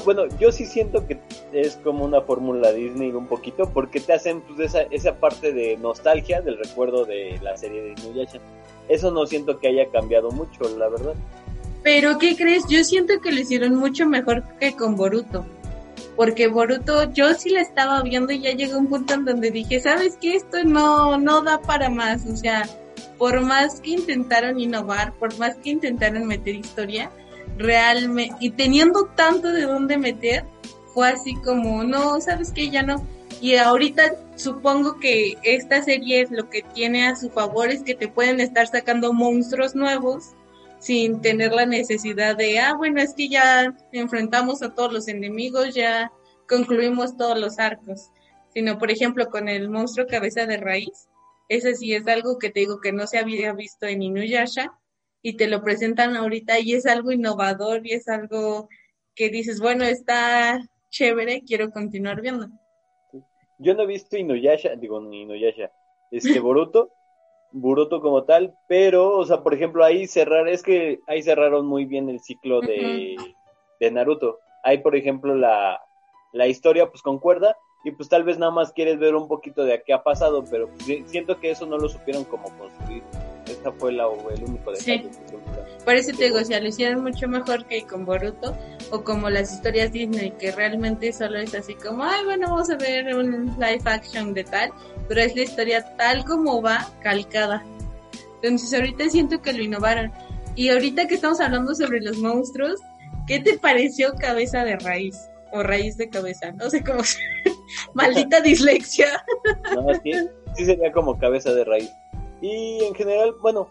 Bueno, 0.05 0.23
yo 0.39 0.51
sí 0.51 0.65
siento 0.65 1.05
que 1.05 1.19
es 1.51 1.75
como 1.77 2.05
una 2.05 2.21
fórmula 2.21 2.71
Disney 2.71 3.11
un 3.11 3.27
poquito, 3.27 3.69
porque 3.69 3.99
te 3.99 4.13
hacen 4.13 4.41
pues 4.41 4.59
esa, 4.59 4.83
esa 4.83 5.15
parte 5.15 5.51
de 5.51 5.75
nostalgia 5.77 6.41
del 6.41 6.57
recuerdo 6.57 7.05
de 7.05 7.37
la 7.41 7.57
serie 7.57 7.81
de 7.81 7.95
Inuyasha. 8.01 8.39
Eso 8.87 9.11
no 9.11 9.25
siento 9.25 9.59
que 9.59 9.67
haya 9.67 9.89
cambiado 9.91 10.31
mucho, 10.31 10.63
la 10.77 10.87
verdad. 10.87 11.15
Pero, 11.83 12.17
¿qué 12.17 12.35
crees? 12.37 12.63
Yo 12.69 12.81
siento 12.85 13.19
que 13.19 13.31
lo 13.33 13.41
hicieron 13.41 13.75
mucho 13.75 14.05
mejor 14.05 14.43
que 14.57 14.73
con 14.73 14.95
Boruto 14.95 15.45
porque 16.15 16.47
Boruto 16.47 17.11
yo 17.11 17.33
sí 17.33 17.49
la 17.49 17.61
estaba 17.61 18.01
viendo 18.01 18.31
y 18.31 18.41
ya 18.41 18.51
llegó 18.51 18.77
un 18.77 18.87
punto 18.87 19.13
en 19.13 19.25
donde 19.25 19.51
dije, 19.51 19.79
¿sabes 19.79 20.17
qué? 20.21 20.35
Esto 20.35 20.63
no, 20.63 21.17
no 21.17 21.41
da 21.41 21.61
para 21.61 21.89
más, 21.89 22.25
o 22.25 22.35
sea, 22.35 22.67
por 23.17 23.41
más 23.41 23.81
que 23.81 23.91
intentaron 23.91 24.59
innovar, 24.59 25.13
por 25.13 25.37
más 25.39 25.55
que 25.57 25.71
intentaron 25.71 26.25
meter 26.27 26.55
historia, 26.55 27.11
realmente, 27.57 28.35
y 28.39 28.51
teniendo 28.51 29.05
tanto 29.15 29.51
de 29.51 29.63
dónde 29.63 29.97
meter, 29.97 30.45
fue 30.93 31.09
así 31.09 31.35
como, 31.35 31.83
no, 31.83 32.21
¿sabes 32.21 32.51
qué? 32.51 32.69
Ya 32.69 32.83
no. 32.83 33.05
Y 33.41 33.55
ahorita 33.55 34.15
supongo 34.35 34.99
que 34.99 35.37
esta 35.43 35.83
serie 35.83 36.27
lo 36.29 36.49
que 36.49 36.61
tiene 36.61 37.07
a 37.07 37.15
su 37.15 37.29
favor 37.29 37.69
es 37.69 37.83
que 37.83 37.95
te 37.95 38.07
pueden 38.07 38.39
estar 38.39 38.67
sacando 38.67 39.11
monstruos 39.11 39.75
nuevos 39.75 40.33
sin 40.83 41.21
tener 41.21 41.53
la 41.53 41.65
necesidad 41.65 42.35
de, 42.35 42.59
ah, 42.59 42.73
bueno, 42.75 43.01
es 43.01 43.13
que 43.13 43.29
ya 43.29 43.73
enfrentamos 43.93 44.61
a 44.61 44.75
todos 44.75 44.91
los 44.91 45.07
enemigos, 45.07 45.73
ya 45.73 46.11
concluimos 46.45 47.15
todos 47.15 47.39
los 47.39 47.57
arcos, 47.57 48.11
sino, 48.53 48.77
por 48.77 48.91
ejemplo, 48.91 49.29
con 49.29 49.47
el 49.47 49.69
monstruo 49.69 50.07
cabeza 50.07 50.45
de 50.45 50.57
raíz, 50.57 51.07
ese 51.47 51.75
sí 51.75 51.93
es 51.93 52.05
algo 52.07 52.37
que 52.37 52.49
te 52.49 52.59
digo 52.59 52.81
que 52.81 52.91
no 52.91 53.07
se 53.07 53.17
había 53.17 53.53
visto 53.53 53.85
en 53.85 54.01
Inuyasha 54.01 54.77
y 55.21 55.37
te 55.37 55.47
lo 55.47 55.63
presentan 55.63 56.17
ahorita 56.17 56.59
y 56.59 56.73
es 56.73 56.85
algo 56.85 57.13
innovador 57.13 57.87
y 57.87 57.93
es 57.93 58.09
algo 58.09 58.67
que 59.15 59.29
dices, 59.29 59.61
bueno, 59.61 59.85
está 59.85 60.59
chévere, 60.89 61.43
quiero 61.47 61.71
continuar 61.71 62.19
viendo. 62.19 62.49
Yo 63.57 63.73
no 63.73 63.83
he 63.83 63.87
visto 63.87 64.17
Inuyasha, 64.17 64.75
digo 64.75 65.01
Inuyasha, 65.01 65.71
este 66.11 66.39
Boruto, 66.41 66.91
Boruto 67.53 68.01
como 68.01 68.23
tal, 68.23 68.55
pero, 68.67 69.17
o 69.17 69.25
sea, 69.25 69.43
por 69.43 69.53
ejemplo, 69.53 69.85
ahí 69.85 70.07
cerrar, 70.07 70.47
es 70.47 70.63
que 70.63 70.99
ahí 71.07 71.21
cerraron 71.21 71.65
muy 71.65 71.85
bien 71.85 72.09
el 72.09 72.19
ciclo 72.19 72.59
de, 72.61 73.15
de 73.79 73.91
Naruto. 73.91 74.39
Ahí, 74.63 74.79
por 74.79 74.95
ejemplo, 74.95 75.35
la, 75.35 75.79
la 76.33 76.47
historia 76.47 76.89
pues 76.89 77.01
concuerda 77.01 77.55
y 77.83 77.91
pues 77.91 78.09
tal 78.09 78.23
vez 78.23 78.39
nada 78.39 78.51
más 78.51 78.71
quieres 78.71 78.97
ver 78.97 79.15
un 79.15 79.27
poquito 79.27 79.63
de 79.63 79.81
qué 79.83 79.93
ha 79.93 80.03
pasado, 80.03 80.43
pero 80.49 80.69
siento 81.05 81.39
que 81.39 81.51
eso 81.51 81.65
no 81.65 81.77
lo 81.77 81.87
supieron 81.87 82.23
como 82.25 82.49
construir. 82.57 83.03
Esta 83.47 83.71
fue 83.73 83.91
la, 83.91 84.05
el 84.05 84.43
único 84.43 84.71
detalle. 84.71 85.09
Sí. 85.11 85.35
Por 85.83 85.95
eso 85.95 86.15
te 86.15 86.25
digo, 86.25 86.39
lo 86.39 86.67
hicieron 86.67 87.03
mucho 87.03 87.27
mejor 87.27 87.65
que 87.65 87.83
con 87.83 88.05
Boruto 88.05 88.57
o 88.91 89.03
como 89.03 89.29
las 89.29 89.53
historias 89.53 89.91
Disney, 89.91 90.31
que 90.31 90.51
realmente 90.51 91.11
solo 91.11 91.39
es 91.39 91.53
así 91.53 91.75
como, 91.75 92.03
ay, 92.03 92.23
bueno, 92.23 92.49
vamos 92.49 92.69
a 92.69 92.77
ver 92.77 93.13
un 93.15 93.47
live 93.57 93.81
action 93.85 94.33
de 94.33 94.45
tal, 94.45 94.71
pero 95.09 95.21
es 95.21 95.35
la 95.35 95.41
historia 95.41 95.95
tal 95.97 96.23
como 96.23 96.61
va, 96.61 96.89
calcada. 97.01 97.63
Entonces 98.41 98.73
ahorita 98.73 99.09
siento 99.09 99.41
que 99.41 99.53
lo 99.53 99.63
innovaron. 99.63 100.11
Y 100.55 100.69
ahorita 100.69 101.07
que 101.07 101.15
estamos 101.15 101.41
hablando 101.41 101.73
sobre 101.75 101.99
los 102.01 102.17
monstruos, 102.17 102.79
¿qué 103.27 103.39
te 103.39 103.57
pareció 103.57 104.13
cabeza 104.15 104.63
de 104.63 104.77
raíz? 104.77 105.29
O 105.51 105.63
raíz 105.63 105.97
de 105.97 106.09
cabeza, 106.09 106.51
no 106.51 106.69
sé 106.69 106.83
cómo. 106.83 107.01
Maldita 107.93 108.41
dislexia. 108.41 109.23
no, 109.75 109.93
sí, 110.01 110.11
sí 110.55 110.65
sería 110.65 110.91
como 110.91 111.17
cabeza 111.17 111.53
de 111.53 111.63
raíz. 111.63 111.91
Y 112.43 112.83
en 112.83 112.93
general, 112.93 113.35
bueno, 113.41 113.69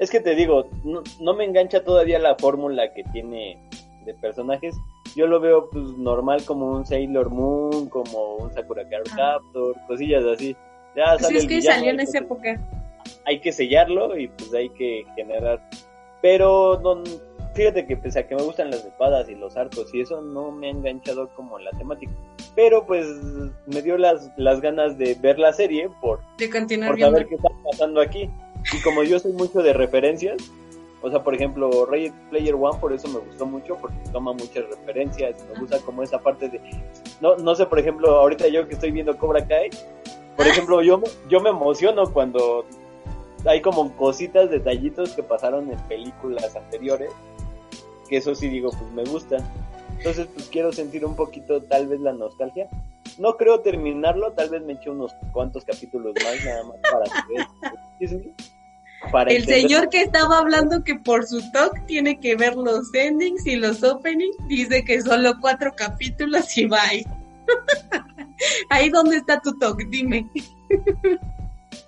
es 0.00 0.10
que 0.10 0.18
te 0.18 0.34
digo, 0.34 0.66
no, 0.82 1.34
me 1.34 1.44
engancha 1.44 1.84
todavía 1.84 2.18
la 2.18 2.34
fórmula 2.34 2.92
que 2.92 3.04
tiene 3.12 3.62
de 4.04 4.12
personajes. 4.14 4.74
Yo 5.14 5.28
lo 5.28 5.38
veo 5.38 5.70
pues 5.70 5.84
normal 5.98 6.44
como 6.44 6.72
un 6.72 6.84
Sailor 6.84 7.30
Moon, 7.30 7.88
como 7.88 8.38
un 8.38 8.52
Sakura 8.52 8.88
Card 8.88 9.04
Captor, 9.04 9.76
cosillas 9.86 10.24
así. 10.24 10.56
Ya 10.96 11.16
pues 11.16 11.30
es 11.30 11.46
que 11.46 11.62
salió 11.62 11.90
en 11.90 12.00
esa 12.00 12.18
época. 12.18 12.60
Hay 13.24 13.38
que 13.38 13.52
sellarlo 13.52 14.18
y 14.18 14.26
pues 14.26 14.52
hay 14.52 14.70
que 14.70 15.06
generar. 15.14 15.62
Pero 16.22 16.80
no, 16.82 17.04
fíjate 17.54 17.86
que 17.86 17.96
pese 17.96 18.18
a 18.18 18.26
que 18.26 18.34
me 18.34 18.42
gustan 18.42 18.72
las 18.72 18.84
espadas 18.84 19.28
y 19.28 19.36
los 19.36 19.56
arcos 19.56 19.94
y 19.94 20.00
eso 20.00 20.20
no 20.20 20.50
me 20.50 20.66
ha 20.66 20.70
enganchado 20.70 21.28
como 21.36 21.56
la 21.60 21.70
temática. 21.70 22.12
Pero 22.54 22.84
pues 22.86 23.06
me 23.66 23.80
dio 23.80 23.96
las, 23.96 24.30
las 24.36 24.60
ganas 24.60 24.98
de 24.98 25.14
ver 25.14 25.38
la 25.38 25.52
serie 25.52 25.88
por, 26.00 26.20
de 26.38 26.50
continuar 26.50 26.90
por 26.90 27.00
saber 27.00 27.26
qué 27.26 27.36
está 27.36 27.48
pasando 27.70 28.00
aquí. 28.00 28.30
Y 28.72 28.82
como 28.82 29.02
yo 29.02 29.18
soy 29.18 29.32
mucho 29.32 29.62
de 29.62 29.72
referencias, 29.72 30.36
o 31.02 31.10
sea, 31.10 31.22
por 31.22 31.34
ejemplo, 31.34 31.86
Ray 31.86 32.12
Player 32.30 32.54
One 32.54 32.78
por 32.78 32.92
eso 32.92 33.08
me 33.08 33.18
gustó 33.18 33.44
mucho, 33.44 33.76
porque 33.76 33.96
toma 34.12 34.32
muchas 34.32 34.64
referencias, 34.68 35.44
me 35.52 35.58
gusta 35.58 35.78
como 35.80 36.02
esa 36.02 36.18
parte 36.18 36.48
de... 36.48 36.60
No, 37.20 37.36
no 37.36 37.54
sé, 37.54 37.66
por 37.66 37.78
ejemplo, 37.78 38.10
ahorita 38.10 38.46
yo 38.48 38.68
que 38.68 38.74
estoy 38.74 38.92
viendo 38.92 39.16
Cobra 39.16 39.44
Kai, 39.46 39.70
por 40.36 40.46
ejemplo, 40.46 40.80
yo, 40.82 41.02
yo 41.28 41.40
me 41.40 41.50
emociono 41.50 42.10
cuando 42.12 42.64
hay 43.44 43.60
como 43.60 43.94
cositas, 43.96 44.50
detallitos 44.50 45.10
que 45.10 45.22
pasaron 45.22 45.70
en 45.70 45.78
películas 45.88 46.54
anteriores, 46.54 47.10
que 48.08 48.18
eso 48.18 48.34
sí 48.34 48.48
digo, 48.48 48.70
pues 48.70 48.90
me 48.92 49.04
gusta. 49.04 49.38
Entonces, 50.02 50.26
pues 50.34 50.48
quiero 50.48 50.72
sentir 50.72 51.04
un 51.04 51.14
poquito 51.14 51.62
tal 51.62 51.86
vez 51.86 52.00
la 52.00 52.12
nostalgia. 52.12 52.68
No 53.18 53.36
creo 53.36 53.60
terminarlo, 53.60 54.32
tal 54.32 54.50
vez 54.50 54.62
me 54.62 54.72
eche 54.72 54.90
unos 54.90 55.14
cuantos 55.32 55.64
capítulos 55.64 56.14
más, 56.24 56.44
nada 56.44 56.64
más 56.64 56.78
para 56.90 57.04
ver 57.28 57.46
el 59.28 59.44
señor 59.44 59.88
que 59.88 60.02
estaba 60.02 60.38
hablando 60.38 60.84
que 60.84 60.94
por 60.94 61.26
su 61.26 61.40
talk 61.52 61.86
tiene 61.86 62.20
que 62.20 62.36
ver 62.36 62.56
los 62.56 62.92
endings 62.94 63.46
y 63.46 63.56
los 63.56 63.82
openings, 63.82 64.36
dice 64.48 64.84
que 64.84 65.02
solo 65.02 65.34
cuatro 65.40 65.72
capítulos 65.76 66.56
y 66.56 66.66
bye. 66.66 67.06
Ahí 68.70 68.88
donde 68.90 69.16
está 69.16 69.40
tu 69.40 69.58
talk, 69.58 69.78
dime. 69.88 70.28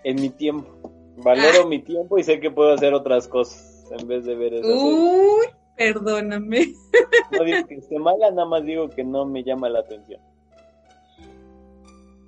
en 0.05 0.21
mi 0.21 0.31
tiempo. 0.31 0.93
Valoro 1.17 1.63
ah. 1.63 1.67
mi 1.67 1.81
tiempo 1.81 2.19
y 2.19 2.25
sé 2.25 2.41
que 2.41 2.51
puedo 2.51 2.73
hacer 2.73 2.93
otras 2.93 3.29
cosas 3.29 3.85
en 3.97 4.07
vez 4.09 4.25
de 4.25 4.35
ver 4.35 4.55
eso. 4.55 4.69
Uy, 4.69 5.47
perdóname. 5.77 6.75
No 7.33 7.45
digo 7.45 7.67
que 7.67 7.75
esté 7.77 7.99
mala, 7.99 8.31
nada 8.31 8.47
más 8.47 8.65
digo 8.65 8.89
que 8.89 9.05
no 9.05 9.27
me 9.27 9.43
llama 9.43 9.69
la 9.69 9.81
atención. 9.81 10.21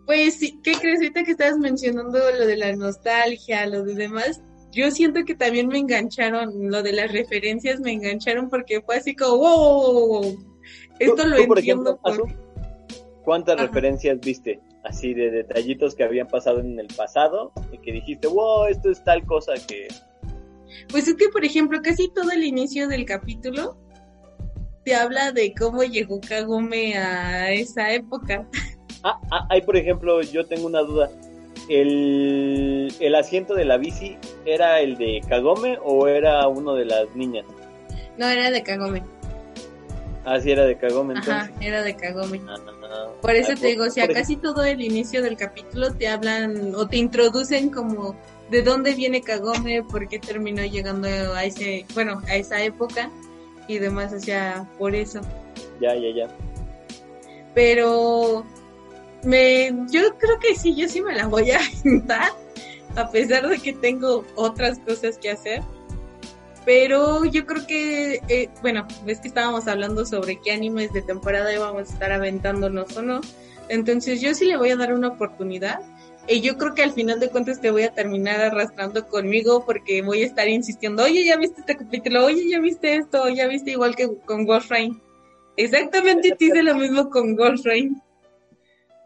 Pues 0.06 0.38
sí, 0.38 0.60
¿qué 0.62 0.72
crees 0.74 1.00
ahorita 1.00 1.24
que 1.24 1.32
estabas 1.32 1.58
mencionando 1.58 2.18
lo 2.18 2.46
de 2.46 2.56
la 2.56 2.74
nostalgia, 2.74 3.66
lo 3.66 3.82
de 3.82 3.94
demás? 3.94 4.42
yo 4.76 4.90
siento 4.90 5.24
que 5.24 5.34
también 5.34 5.68
me 5.68 5.78
engancharon, 5.78 6.70
lo 6.70 6.82
de 6.82 6.92
las 6.92 7.10
referencias 7.10 7.80
me 7.80 7.92
engancharon 7.92 8.50
porque 8.50 8.82
fue 8.82 8.96
así 8.96 9.16
como, 9.16 9.38
wow, 9.38 10.38
esto 10.98 11.26
lo 11.26 11.36
entiendo. 11.38 11.98
¿Cuántas 13.24 13.58
referencias 13.58 14.20
viste? 14.20 14.60
Así 14.84 15.14
de 15.14 15.30
detallitos 15.30 15.94
que 15.94 16.04
habían 16.04 16.28
pasado 16.28 16.60
en 16.60 16.78
el 16.78 16.88
pasado 16.88 17.52
y 17.72 17.78
que 17.78 17.90
dijiste, 17.90 18.28
wow, 18.28 18.66
esto 18.66 18.90
es 18.90 19.02
tal 19.02 19.24
cosa 19.24 19.54
que... 19.66 19.88
Pues 20.88 21.08
es 21.08 21.14
que, 21.14 21.28
por 21.28 21.44
ejemplo, 21.44 21.80
casi 21.82 22.08
todo 22.08 22.30
el 22.30 22.44
inicio 22.44 22.88
del 22.88 23.04
capítulo 23.04 23.76
te 24.84 24.94
habla 24.94 25.32
de 25.32 25.52
cómo 25.54 25.82
llegó 25.82 26.20
Kagome 26.20 26.96
a 26.96 27.52
esa 27.52 27.92
época. 27.92 28.46
Ah, 29.02 29.20
ah, 29.30 29.46
ahí 29.50 29.60
por 29.62 29.76
ejemplo, 29.76 30.22
yo 30.22 30.46
tengo 30.46 30.66
una 30.66 30.80
duda 30.80 31.10
el, 31.68 32.92
el 33.00 33.14
asiento 33.14 33.54
de 33.54 33.64
la 33.64 33.76
bici 33.76 34.16
era 34.44 34.80
el 34.80 34.96
de 34.96 35.20
Kagome 35.28 35.78
o 35.82 36.06
era 36.06 36.46
uno 36.46 36.74
de 36.74 36.84
las 36.84 37.14
niñas? 37.16 37.44
No, 38.16 38.28
era 38.28 38.50
de 38.50 38.62
Kagome. 38.62 39.02
Ah, 40.24 40.40
sí, 40.40 40.50
era 40.50 40.64
de 40.64 40.76
Kagome 40.76 41.14
entonces. 41.14 41.34
Ajá, 41.34 41.52
era 41.60 41.82
de 41.82 41.96
Kagome. 41.96 42.40
Ah, 42.48 42.56
Ah, 42.90 43.08
Por 43.20 43.34
eso 43.34 43.52
ah, 43.52 43.60
te 43.60 43.66
digo, 43.68 43.84
o 43.84 43.90
sea, 43.90 44.08
casi 44.08 44.36
todo 44.36 44.62
el 44.64 44.80
inicio 44.80 45.22
del 45.22 45.36
capítulo 45.36 45.92
te 45.92 46.08
hablan 46.08 46.74
o 46.74 46.86
te 46.86 46.96
introducen 46.96 47.70
como 47.70 48.16
de 48.50 48.62
dónde 48.62 48.94
viene 48.94 49.22
Kagome, 49.22 49.82
por 49.82 50.08
qué 50.08 50.18
terminó 50.18 50.64
llegando 50.64 51.08
a 51.08 51.44
ese, 51.44 51.84
bueno, 51.94 52.22
a 52.28 52.36
esa 52.36 52.62
época 52.62 53.10
y 53.68 53.78
demás, 53.78 54.12
o 54.12 54.20
sea, 54.20 54.68
por 54.78 54.94
eso. 54.94 55.20
Ya, 55.80 55.94
ya, 55.94 56.10
ya. 56.14 56.28
Pero 57.54 58.44
me, 59.24 59.70
yo 59.90 60.16
creo 60.18 60.38
que 60.38 60.54
sí, 60.54 60.74
yo 60.74 60.88
sí 60.88 61.00
me 61.00 61.14
la 61.14 61.26
voy 61.26 61.50
a 61.50 61.58
aventar, 61.84 62.32
a 62.94 63.10
pesar 63.10 63.48
de 63.48 63.58
que 63.58 63.72
tengo 63.72 64.24
otras 64.36 64.78
cosas 64.80 65.18
que 65.18 65.30
hacer. 65.30 65.62
Pero 66.64 67.24
yo 67.24 67.46
creo 67.46 67.64
que, 67.64 68.20
eh, 68.28 68.48
bueno, 68.60 68.88
ves 69.04 69.20
que 69.20 69.28
estábamos 69.28 69.68
hablando 69.68 70.04
sobre 70.04 70.40
qué 70.40 70.50
animes 70.50 70.92
de 70.92 71.00
temporada 71.00 71.52
íbamos 71.52 71.88
a 71.88 71.92
estar 71.92 72.10
aventándonos 72.10 72.96
o 72.96 73.02
no. 73.02 73.20
Entonces 73.68 74.20
yo 74.20 74.34
sí 74.34 74.46
le 74.46 74.56
voy 74.56 74.70
a 74.70 74.76
dar 74.76 74.92
una 74.92 75.08
oportunidad. 75.08 75.80
Y 76.28 76.40
yo 76.40 76.56
creo 76.58 76.74
que 76.74 76.82
al 76.82 76.92
final 76.92 77.20
de 77.20 77.30
cuentas 77.30 77.60
te 77.60 77.70
voy 77.70 77.84
a 77.84 77.94
terminar 77.94 78.40
arrastrando 78.40 79.06
conmigo 79.06 79.64
porque 79.64 80.02
voy 80.02 80.22
a 80.22 80.26
estar 80.26 80.48
insistiendo, 80.48 81.04
oye, 81.04 81.24
ya 81.24 81.36
viste 81.36 81.60
este 81.60 81.76
capítulo, 81.76 82.24
oye, 82.24 82.48
ya 82.48 82.58
viste 82.60 82.96
esto, 82.96 83.28
ya 83.28 83.46
viste 83.46 83.70
igual 83.72 83.94
que 83.94 84.08
con 84.24 84.44
Ghost 84.44 84.70
Rain. 84.70 85.00
Exactamente 85.56 86.32
te 86.32 86.46
hice 86.46 86.62
lo 86.62 86.74
mismo 86.74 87.10
con 87.10 87.36
Ghost 87.36 87.64
Rain. 87.64 88.02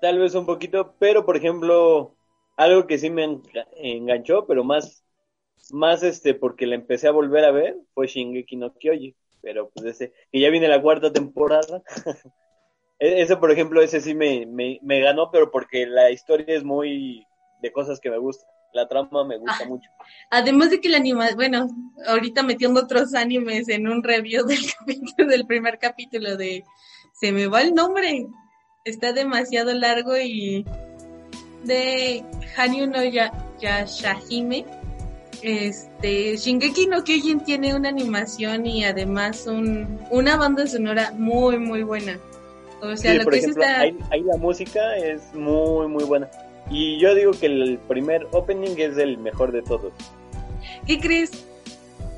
Tal 0.01 0.19
vez 0.19 0.35
un 0.35 0.47
poquito, 0.47 0.95
pero 0.99 1.27
por 1.27 1.37
ejemplo, 1.37 2.15
algo 2.57 2.87
que 2.87 2.97
sí 2.99 3.11
me 3.11 3.27
enga- 3.27 3.69
enganchó, 3.77 4.47
pero 4.47 4.65
más, 4.65 5.05
más 5.73 6.03
este, 6.03 6.33
porque 6.33 6.67
la 6.67 6.75
empecé 6.75 7.09
a 7.09 7.13
volver 7.13 7.45
a 7.45 7.51
ver, 7.51 7.77
fue 7.93 8.07
Shingeki 8.07 8.57
no 8.57 8.73
Kyoji. 8.73 9.15
Pero 9.43 9.71
pues 9.71 9.87
ese, 9.87 10.13
que 10.33 10.41
ya 10.41 10.51
viene 10.51 10.69
la 10.69 10.81
cuarta 10.81 11.13
temporada. 11.13 11.83
E- 13.01 13.23
ese, 13.23 13.37
por 13.37 13.51
ejemplo, 13.51 13.81
ese 13.83 14.01
sí 14.01 14.15
me, 14.15 14.47
me, 14.47 14.79
me 14.83 15.01
ganó, 15.01 15.31
pero 15.33 15.51
porque 15.51 15.87
la 15.87 16.11
historia 16.11 16.47
es 16.55 16.63
muy 16.63 17.27
de 17.61 17.73
cosas 17.73 17.99
que 17.99 18.11
me 18.11 18.19
gustan. 18.19 18.49
La 18.73 18.87
trama 18.87 19.25
me 19.25 19.37
gusta 19.37 19.65
Ah. 19.65 19.69
mucho. 19.69 19.91
Además 20.31 20.71
de 20.71 20.81
que 20.81 20.87
el 20.87 20.95
anima, 20.95 21.29
bueno, 21.35 21.67
ahorita 22.07 22.45
metiendo 22.45 22.81
otros 22.83 23.15
animes 23.15 23.69
en 23.69 23.89
un 23.89 24.03
review 24.05 24.45
del 24.47 24.61
capítulo, 24.79 25.29
del 25.29 25.47
primer 25.47 25.79
capítulo 25.79 26.37
de 26.37 26.65
se 27.21 27.33
me 27.33 27.49
va 27.49 27.63
el 27.63 27.75
nombre, 27.75 28.27
está 28.85 29.13
demasiado 29.13 29.73
largo 29.75 30.17
y 30.17 30.65
de 31.65 32.25
Hanyu 32.57 32.87
no 32.87 33.03
ya, 33.05 33.33
Yashahime, 33.61 34.65
este 35.43 36.37
Shingeki 36.37 36.87
no 36.87 37.03
Kyojin 37.05 37.41
tiene 37.41 37.75
una 37.75 37.89
animación 37.89 38.67
y 38.67 38.85
además 38.85 39.47
un, 39.47 39.99
una 40.11 40.37
banda 40.37 40.67
sonora 40.67 41.13
muy 41.17 41.59
muy 41.59 41.83
buena. 41.83 42.19
O 42.83 42.97
sea, 42.97 43.13
Sí, 43.13 43.19
lo 43.19 43.25
por 43.25 43.33
que 43.33 43.39
ejemplo, 43.41 43.63
es 43.63 43.69
esta 43.69 43.81
ahí, 43.81 43.99
ahí 44.11 44.23
la 44.23 44.37
música 44.37 44.97
es 44.97 45.35
muy, 45.35 45.87
muy 45.89 46.05
buena. 46.05 46.29
Y 46.71 47.01
yo 47.01 47.15
digo 47.15 47.33
que 47.33 47.47
el 47.47 47.79
primer 47.89 48.27
opening 48.31 48.77
es 48.79 48.97
el 48.97 49.19
mejor 49.19 49.53
de 49.53 49.63
todos. 49.63 49.93
¿Qué 50.87 51.01
crees? 51.01 51.47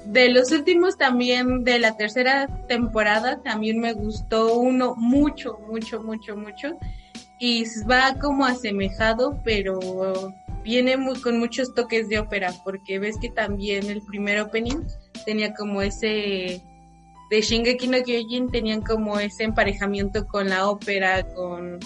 De 0.05 0.29
los 0.29 0.51
últimos 0.53 0.99
también, 0.99 1.65
de 1.65 1.79
la 1.79 1.97
tercera 1.97 2.49
temporada, 2.67 3.41
también 3.43 3.79
me 3.79 3.93
gustó 3.93 4.59
uno 4.59 4.95
mucho, 4.97 5.59
mucho, 5.69 6.03
mucho, 6.03 6.37
mucho. 6.37 6.77
Y 7.39 7.65
va 7.91 8.15
como 8.21 8.45
asemejado, 8.45 9.41
pero 9.45 9.79
viene 10.63 10.97
muy, 10.97 11.21
con 11.21 11.39
muchos 11.39 11.75
toques 11.75 12.09
de 12.09 12.19
ópera, 12.19 12.53
porque 12.65 12.99
ves 12.99 13.17
que 13.21 13.31
también 13.31 13.87
el 13.89 14.03
primer 14.03 14.41
opening 14.41 14.83
tenía 15.25 15.55
como 15.55 15.83
ese... 15.83 16.61
De 17.33 17.41
Shingeki 17.41 17.89
no 17.89 18.03
Kyojin 18.03 18.51
tenían 18.51 18.83
como 18.83 19.19
ese 19.19 19.45
emparejamiento 19.45 20.27
con 20.27 20.51
la 20.51 20.69
ópera, 20.69 21.27
con, 21.35 21.79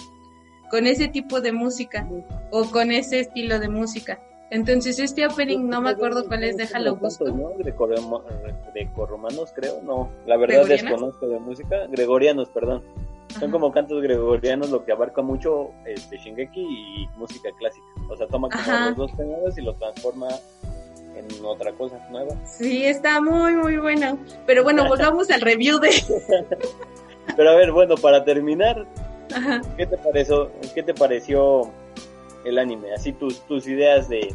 con 0.69 0.85
ese 0.87 1.07
tipo 1.07 1.39
de 1.39 1.53
música, 1.53 2.05
o 2.51 2.65
con 2.69 2.91
ese 2.91 3.21
estilo 3.21 3.57
de 3.57 3.69
música. 3.69 4.19
Entonces 4.51 4.99
este 4.99 5.25
opening 5.25 5.69
no 5.69 5.81
me 5.81 5.91
acuerdo 5.91 6.27
cuál 6.27 6.43
es, 6.43 6.57
déjalo 6.57 6.97
busco. 6.97 7.23
¿no? 7.29 7.51
Grecorroma- 7.59 8.23
Grecorromanos, 8.73 9.53
creo, 9.53 9.81
no. 9.83 10.09
La 10.25 10.35
verdad 10.35 10.65
desconozco 10.65 11.29
de 11.29 11.39
música. 11.39 11.87
Gregorianos, 11.91 12.49
perdón. 12.49 12.83
Son 13.29 13.43
Ajá. 13.43 13.51
como 13.51 13.71
cantos 13.71 14.01
gregorianos, 14.01 14.69
lo 14.69 14.83
que 14.83 14.91
abarca 14.91 15.21
mucho 15.21 15.71
este 15.85 16.17
Shingeki 16.17 16.59
y 16.61 17.07
música 17.17 17.49
clásica. 17.57 17.85
O 18.09 18.17
sea, 18.17 18.27
toma 18.27 18.49
como 18.49 18.61
Ajá. 18.61 18.87
los 18.89 18.97
dos 18.97 19.11
géneros 19.15 19.57
y 19.57 19.61
lo 19.61 19.73
transforma 19.75 20.27
en 21.17 21.45
otra 21.45 21.71
cosa 21.73 21.97
nueva. 22.09 22.35
Sí, 22.45 22.85
está 22.85 23.21
muy, 23.21 23.53
muy 23.53 23.77
bueno. 23.77 24.17
Pero 24.45 24.63
bueno, 24.63 24.85
volvamos 24.87 25.29
al 25.29 25.41
review 25.41 25.79
de... 25.79 25.89
Pero 27.35 27.49
a 27.49 27.55
ver, 27.55 27.71
bueno, 27.71 27.95
para 27.95 28.23
terminar, 28.23 28.85
Ajá. 29.35 29.61
¿qué 29.75 29.85
te 29.85 29.97
pareció, 29.97 30.51
qué 30.73 30.83
te 30.83 30.93
pareció 30.93 31.71
el 32.45 32.57
anime? 32.57 32.93
Así 32.93 33.11
tus, 33.13 33.41
tus 33.41 33.67
ideas 33.67 34.07
de 34.09 34.33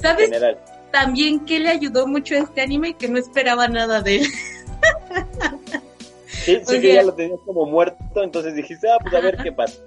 ¿Sabes 0.00 0.26
general. 0.26 0.58
también 0.92 1.44
qué 1.46 1.60
le 1.60 1.70
ayudó 1.70 2.06
mucho 2.06 2.34
a 2.34 2.38
este 2.38 2.60
anime? 2.60 2.94
Que 2.94 3.08
no 3.08 3.18
esperaba 3.18 3.66
nada 3.68 4.02
de 4.02 4.16
él. 4.16 4.26
Sí, 6.26 6.56
sí 6.56 6.62
O 6.76 6.80
que 6.80 6.94
ya 6.94 7.02
lo 7.02 7.14
tenías 7.14 7.40
como 7.46 7.64
muerto, 7.64 8.22
entonces 8.22 8.54
dijiste, 8.54 8.88
ah, 8.90 8.98
pues 9.00 9.14
a 9.14 9.20
ver 9.20 9.34
Ajá. 9.36 9.44
qué 9.44 9.52
pasa. 9.52 9.78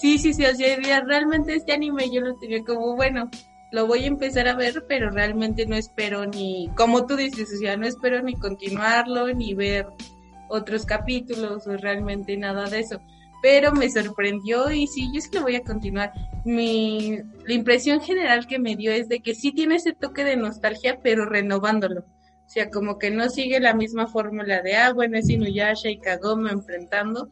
Sí, 0.00 0.18
sí, 0.18 0.32
sí, 0.32 0.44
o 0.46 0.54
sea, 0.54 1.00
realmente 1.02 1.54
este 1.54 1.72
anime 1.72 2.10
yo 2.10 2.22
lo 2.22 2.34
tenía 2.36 2.64
como, 2.64 2.96
bueno, 2.96 3.30
lo 3.72 3.86
voy 3.86 4.04
a 4.04 4.08
empezar 4.08 4.48
a 4.48 4.56
ver, 4.56 4.84
pero 4.88 5.10
realmente 5.10 5.66
no 5.66 5.76
espero 5.76 6.26
ni, 6.26 6.70
como 6.76 7.06
tú 7.06 7.16
dices, 7.16 7.52
o 7.54 7.58
sea, 7.58 7.76
no 7.76 7.86
espero 7.86 8.20
ni 8.22 8.34
continuarlo, 8.34 9.32
ni 9.32 9.54
ver 9.54 9.86
otros 10.48 10.84
capítulos, 10.84 11.66
o 11.66 11.76
realmente 11.76 12.36
nada 12.36 12.68
de 12.68 12.80
eso. 12.80 13.00
Pero 13.42 13.72
me 13.72 13.88
sorprendió 13.88 14.70
y 14.70 14.86
sí, 14.86 15.08
yo 15.14 15.20
sí 15.20 15.30
lo 15.32 15.42
voy 15.42 15.56
a 15.56 15.62
continuar. 15.62 16.12
Mi, 16.44 17.18
la 17.46 17.54
impresión 17.54 18.00
general 18.00 18.46
que 18.46 18.58
me 18.58 18.76
dio 18.76 18.92
es 18.92 19.08
de 19.08 19.20
que 19.20 19.34
sí 19.34 19.52
tiene 19.52 19.76
ese 19.76 19.92
toque 19.92 20.24
de 20.24 20.36
nostalgia, 20.36 20.98
pero 21.02 21.24
renovándolo. 21.24 22.00
O 22.00 22.52
sea, 22.52 22.68
como 22.68 22.98
que 22.98 23.10
no 23.12 23.30
sigue 23.30 23.60
la 23.60 23.74
misma 23.74 24.08
fórmula 24.08 24.60
de, 24.60 24.76
ah, 24.76 24.92
bueno, 24.92 25.16
es 25.16 25.30
Inuyasha 25.30 25.88
y 25.88 25.98
Kagome 25.98 26.50
enfrentando, 26.50 27.30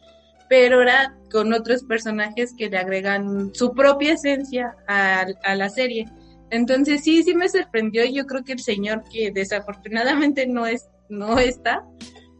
pero 0.49 0.77
ahora 0.77 1.17
con 1.31 1.53
otros 1.53 1.83
personajes 1.83 2.55
que 2.57 2.71
le 2.71 2.79
agregan 2.79 3.53
su 3.53 3.75
propia 3.75 4.13
esencia 4.13 4.77
a, 4.87 5.27
a 5.43 5.55
la 5.57 5.69
serie. 5.69 6.07
Entonces 6.51 7.03
sí, 7.05 7.23
sí 7.23 7.35
me 7.35 7.49
sorprendió. 7.49 8.05
Yo 8.07 8.27
creo 8.27 8.43
que 8.45 8.53
el 8.53 8.61
señor 8.61 9.03
que 9.13 9.31
desafortunadamente 9.31 10.47
no 10.47 10.67
es, 10.67 10.89
no 11.09 11.39
está, 11.39 11.85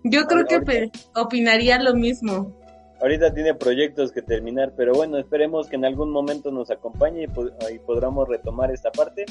yo 0.05 0.27
creo 0.27 0.45
que 0.47 0.61
pe- 0.61 0.91
opinaría 1.15 1.79
lo 1.83 1.95
mismo. 1.95 2.57
Ahorita 3.01 3.33
tiene 3.33 3.55
proyectos 3.55 4.11
que 4.11 4.23
terminar, 4.23 4.73
pero 4.77 4.93
bueno, 4.95 5.19
esperemos 5.19 5.69
que 5.69 5.77
en 5.77 5.85
algún 5.85 6.11
momento 6.11 6.51
nos 6.51 6.71
acompañe 6.71 7.25
y, 7.25 7.27
po- 7.29 7.51
y 7.73 7.79
podamos 7.79 8.29
retomar 8.29 8.71
esta 8.73 8.91
parte. 8.91 9.25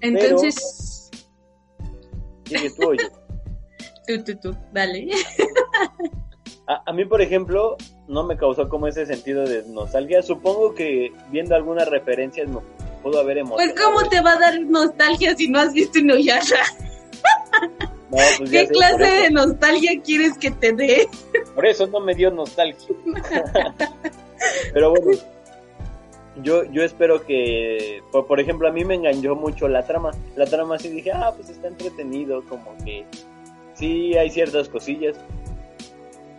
Entonces, 0.00 1.10
Sigue 2.46 2.70
tú, 2.70 2.88
oye. 2.88 2.98
tú, 4.08 4.24
tú, 4.24 4.34
tú, 4.40 4.56
dale. 4.72 5.08
A, 6.66 6.82
a 6.86 6.92
mí, 6.92 7.04
por 7.04 7.20
ejemplo, 7.20 7.76
no 8.06 8.22
me 8.22 8.36
causó 8.36 8.68
como 8.68 8.86
ese 8.86 9.04
sentido 9.04 9.44
de 9.44 9.64
nostalgia. 9.68 10.22
Supongo 10.22 10.72
que 10.74 11.10
viendo 11.32 11.56
algunas 11.56 11.88
referencias 11.88 12.48
me 12.48 12.58
pudo 13.02 13.20
haber 13.20 13.38
emocionado. 13.38 13.74
Pues 13.74 13.84
cómo 13.84 14.08
te 14.08 14.20
va 14.20 14.32
a 14.32 14.38
dar 14.38 14.60
nostalgia 14.60 15.36
si 15.36 15.48
no 15.48 15.60
has 15.60 15.72
visto 15.72 15.98
Inuyasha. 15.98 16.62
No, 18.10 18.18
pues 18.38 18.50
¿Qué 18.50 18.66
sé, 18.66 18.72
clase 18.72 19.04
de 19.04 19.30
nostalgia 19.30 19.92
quieres 20.02 20.36
que 20.36 20.50
te 20.50 20.72
dé? 20.72 21.08
Por 21.54 21.64
eso 21.64 21.86
no 21.86 22.00
me 22.00 22.14
dio 22.14 22.30
nostalgia. 22.30 22.88
Pero 24.72 24.90
bueno, 24.90 25.18
yo, 26.42 26.64
yo 26.64 26.82
espero 26.82 27.24
que, 27.24 28.02
por, 28.10 28.26
por 28.26 28.40
ejemplo, 28.40 28.68
a 28.68 28.72
mí 28.72 28.84
me 28.84 28.96
engañó 28.96 29.36
mucho 29.36 29.68
la 29.68 29.86
trama. 29.86 30.10
La 30.36 30.46
trama 30.46 30.78
sí 30.78 30.88
dije, 30.88 31.12
ah, 31.12 31.32
pues 31.36 31.50
está 31.50 31.68
entretenido, 31.68 32.42
como 32.48 32.76
que 32.84 33.04
sí 33.74 34.16
hay 34.16 34.30
ciertas 34.30 34.68
cosillas. 34.68 35.16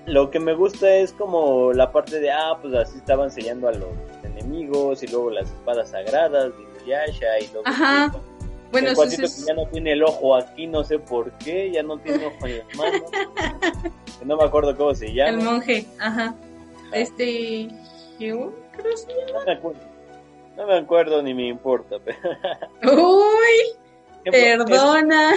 Lo 0.06 0.30
que 0.30 0.40
me 0.40 0.54
gusta 0.54 0.96
es 0.96 1.14
como 1.14 1.72
la 1.74 1.92
parte 1.92 2.20
de, 2.20 2.32
ah, 2.32 2.58
pues 2.62 2.74
así 2.74 2.98
estaban 2.98 3.32
sellando 3.32 3.68
a 3.68 3.72
los 3.72 3.90
enemigos 4.24 5.04
y 5.04 5.08
luego 5.08 5.32
las 5.32 5.50
espadas 5.50 5.90
sagradas 5.92 6.52
de 6.56 6.64
Inuyasha 6.64 7.40
y 7.40 7.48
luego 7.48 7.68
Ajá. 7.68 8.12
Bueno, 8.72 8.90
el 8.90 8.96
es... 9.26 9.42
que 9.42 9.48
ya 9.48 9.54
no 9.54 9.68
tiene 9.68 9.92
el 9.92 10.04
ojo 10.04 10.34
aquí, 10.36 10.66
no 10.66 10.84
sé 10.84 10.98
por 10.98 11.30
qué, 11.40 11.72
ya 11.72 11.84
no 11.84 11.98
tiene 12.00 12.26
ojo 12.28 12.48
en 12.48 12.58
las 12.60 12.76
manos. 12.76 13.02
No 14.24 14.38
me 14.38 14.44
acuerdo 14.44 14.78
cómo 14.78 14.94
se 14.94 15.12
llama. 15.12 15.30
El 15.32 15.38
monje, 15.42 15.88
ajá. 16.00 16.36
Este. 16.94 17.68
Hyun, 18.20 18.54
creo 18.72 18.92
que 18.92 18.98
se 18.98 19.08
No 19.34 19.44
me 19.46 19.52
acuerdo, 19.54 19.80
no 20.58 20.68
me 20.68 20.74
acuerdo 20.78 21.24
ni 21.24 21.34
me 21.34 21.48
importa. 21.48 21.96
Pero, 22.06 22.22
llama. 22.82 22.98
Uy, 22.98 24.32
perdona. 24.32 25.32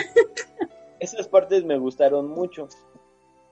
es- 1.01 1.15
esas 1.15 1.29
partes 1.29 1.65
me 1.65 1.79
gustaron 1.79 2.29
mucho. 2.29 2.69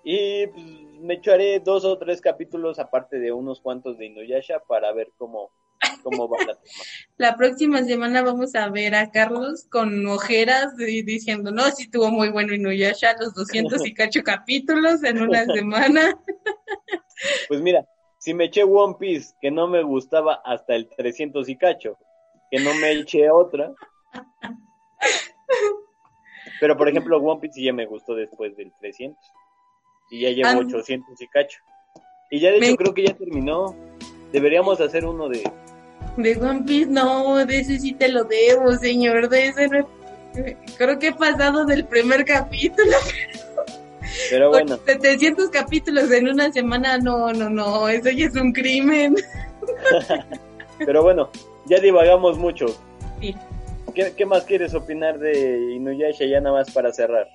Y 0.04 0.46
pues, 0.48 0.64
me 1.02 1.14
echaré 1.14 1.60
dos 1.60 1.84
o 1.84 1.98
tres 1.98 2.20
capítulos 2.20 2.78
aparte 2.78 3.18
de 3.18 3.32
unos 3.32 3.60
cuantos 3.60 3.98
de 3.98 4.06
Inuyasha 4.06 4.60
para 4.60 4.92
ver 4.92 5.12
cómo, 5.18 5.50
cómo 6.02 6.28
va 6.28 6.38
la 6.38 6.54
trama. 6.54 6.62
La 7.16 7.36
próxima 7.36 7.82
semana 7.82 8.22
vamos 8.22 8.54
a 8.54 8.68
ver 8.68 8.94
a 8.94 9.10
Carlos 9.10 9.66
con 9.70 10.06
ojeras 10.06 10.72
y 10.78 11.02
diciendo, 11.02 11.50
no, 11.50 11.64
sí 11.70 11.90
tuvo 11.90 12.10
muy 12.10 12.30
bueno 12.30 12.54
Inuyasha, 12.54 13.16
los 13.18 13.34
200 13.34 13.84
y 13.86 13.94
cacho 13.94 14.22
capítulos 14.22 15.02
en 15.02 15.20
una 15.20 15.44
semana. 15.54 16.18
Pues 17.48 17.60
mira, 17.60 17.84
si 18.18 18.32
me 18.32 18.44
eché 18.44 18.62
One 18.62 18.96
Piece, 18.98 19.34
que 19.40 19.50
no 19.50 19.66
me 19.66 19.82
gustaba 19.82 20.40
hasta 20.44 20.74
el 20.74 20.88
300 20.88 21.48
y 21.48 21.56
cacho, 21.56 21.98
que 22.50 22.60
no 22.60 22.72
me 22.74 22.92
eché 22.92 23.28
otra. 23.28 23.72
Pero, 26.60 26.76
por 26.76 26.88
ejemplo, 26.88 27.18
One 27.18 27.40
Piece 27.40 27.60
ya 27.60 27.72
me 27.72 27.86
gustó 27.86 28.14
después 28.14 28.56
del 28.56 28.72
300. 28.78 29.18
Y 30.12 30.20
ya 30.20 30.30
llevo 30.30 30.60
800 30.60 31.20
y 31.22 31.26
cacho. 31.26 31.58
Y 32.30 32.38
ya 32.38 32.50
de 32.50 32.58
hecho 32.58 32.76
creo 32.76 32.92
que 32.92 33.06
ya 33.06 33.14
terminó. 33.14 33.74
Deberíamos 34.30 34.78
hacer 34.80 35.06
uno 35.06 35.28
de... 35.30 35.42
De 36.18 36.36
One 36.36 36.64
Piece, 36.66 36.90
no, 36.90 37.44
de 37.46 37.60
ese 37.60 37.80
sí 37.80 37.94
te 37.94 38.08
lo 38.08 38.24
debo, 38.24 38.72
señor. 38.76 39.30
De 39.30 39.46
ese 39.48 39.68
no... 39.68 39.88
Creo 40.76 40.98
que 40.98 41.08
he 41.08 41.12
pasado 41.14 41.64
del 41.64 41.86
primer 41.86 42.26
capítulo. 42.26 42.92
Pero 44.30 44.50
bueno. 44.50 44.78
700 44.84 45.48
capítulos 45.48 46.10
en 46.10 46.28
una 46.28 46.52
semana, 46.52 46.98
no, 46.98 47.32
no, 47.32 47.48
no, 47.48 47.88
eso 47.88 48.10
ya 48.10 48.26
es 48.26 48.36
un 48.36 48.52
crimen. 48.52 49.16
Pero 50.78 51.02
bueno, 51.02 51.30
ya 51.64 51.80
divagamos 51.80 52.36
mucho. 52.36 52.66
Sí. 53.18 53.34
¿Qué, 53.94 54.26
más 54.26 54.44
quieres 54.44 54.74
opinar 54.74 55.18
de 55.18 55.72
Inuyasha 55.74 56.26
ya 56.26 56.40
nada 56.40 56.56
más 56.56 56.70
para 56.70 56.92
cerrar? 56.92 57.28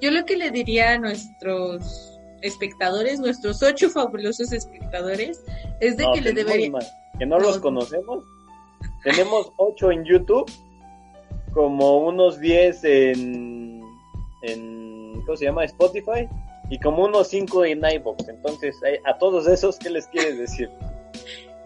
Yo 0.00 0.10
lo 0.10 0.24
que 0.24 0.36
le 0.36 0.50
diría 0.50 0.92
a 0.92 0.98
nuestros 0.98 2.18
espectadores, 2.42 3.20
nuestros 3.20 3.62
ocho 3.62 3.88
fabulosos 3.88 4.52
espectadores, 4.52 5.42
es 5.80 5.96
de 5.96 6.06
que 6.12 6.20
le 6.20 6.32
deberían... 6.32 6.72
Que 7.18 7.26
no, 7.26 7.38
los 7.38 7.58
conocemos. 7.58 8.24
Tenemos 9.04 9.52
ocho 9.56 9.90
en 9.90 10.04
YouTube, 10.04 10.50
como 11.52 11.98
unos 11.98 12.40
diez 12.40 12.82
en, 12.84 13.82
en, 14.42 15.22
¿cómo 15.24 15.36
se 15.36 15.44
llama? 15.44 15.64
Spotify, 15.64 16.28
y 16.70 16.78
como 16.78 17.04
unos 17.04 17.28
cinco 17.28 17.64
en 17.64 17.82
iVoox. 17.84 18.28
Entonces, 18.28 18.76
a 19.04 19.18
todos 19.18 19.46
esos, 19.46 19.78
¿qué 19.78 19.90
les 19.90 20.06
quieres 20.06 20.38
decir? 20.38 20.70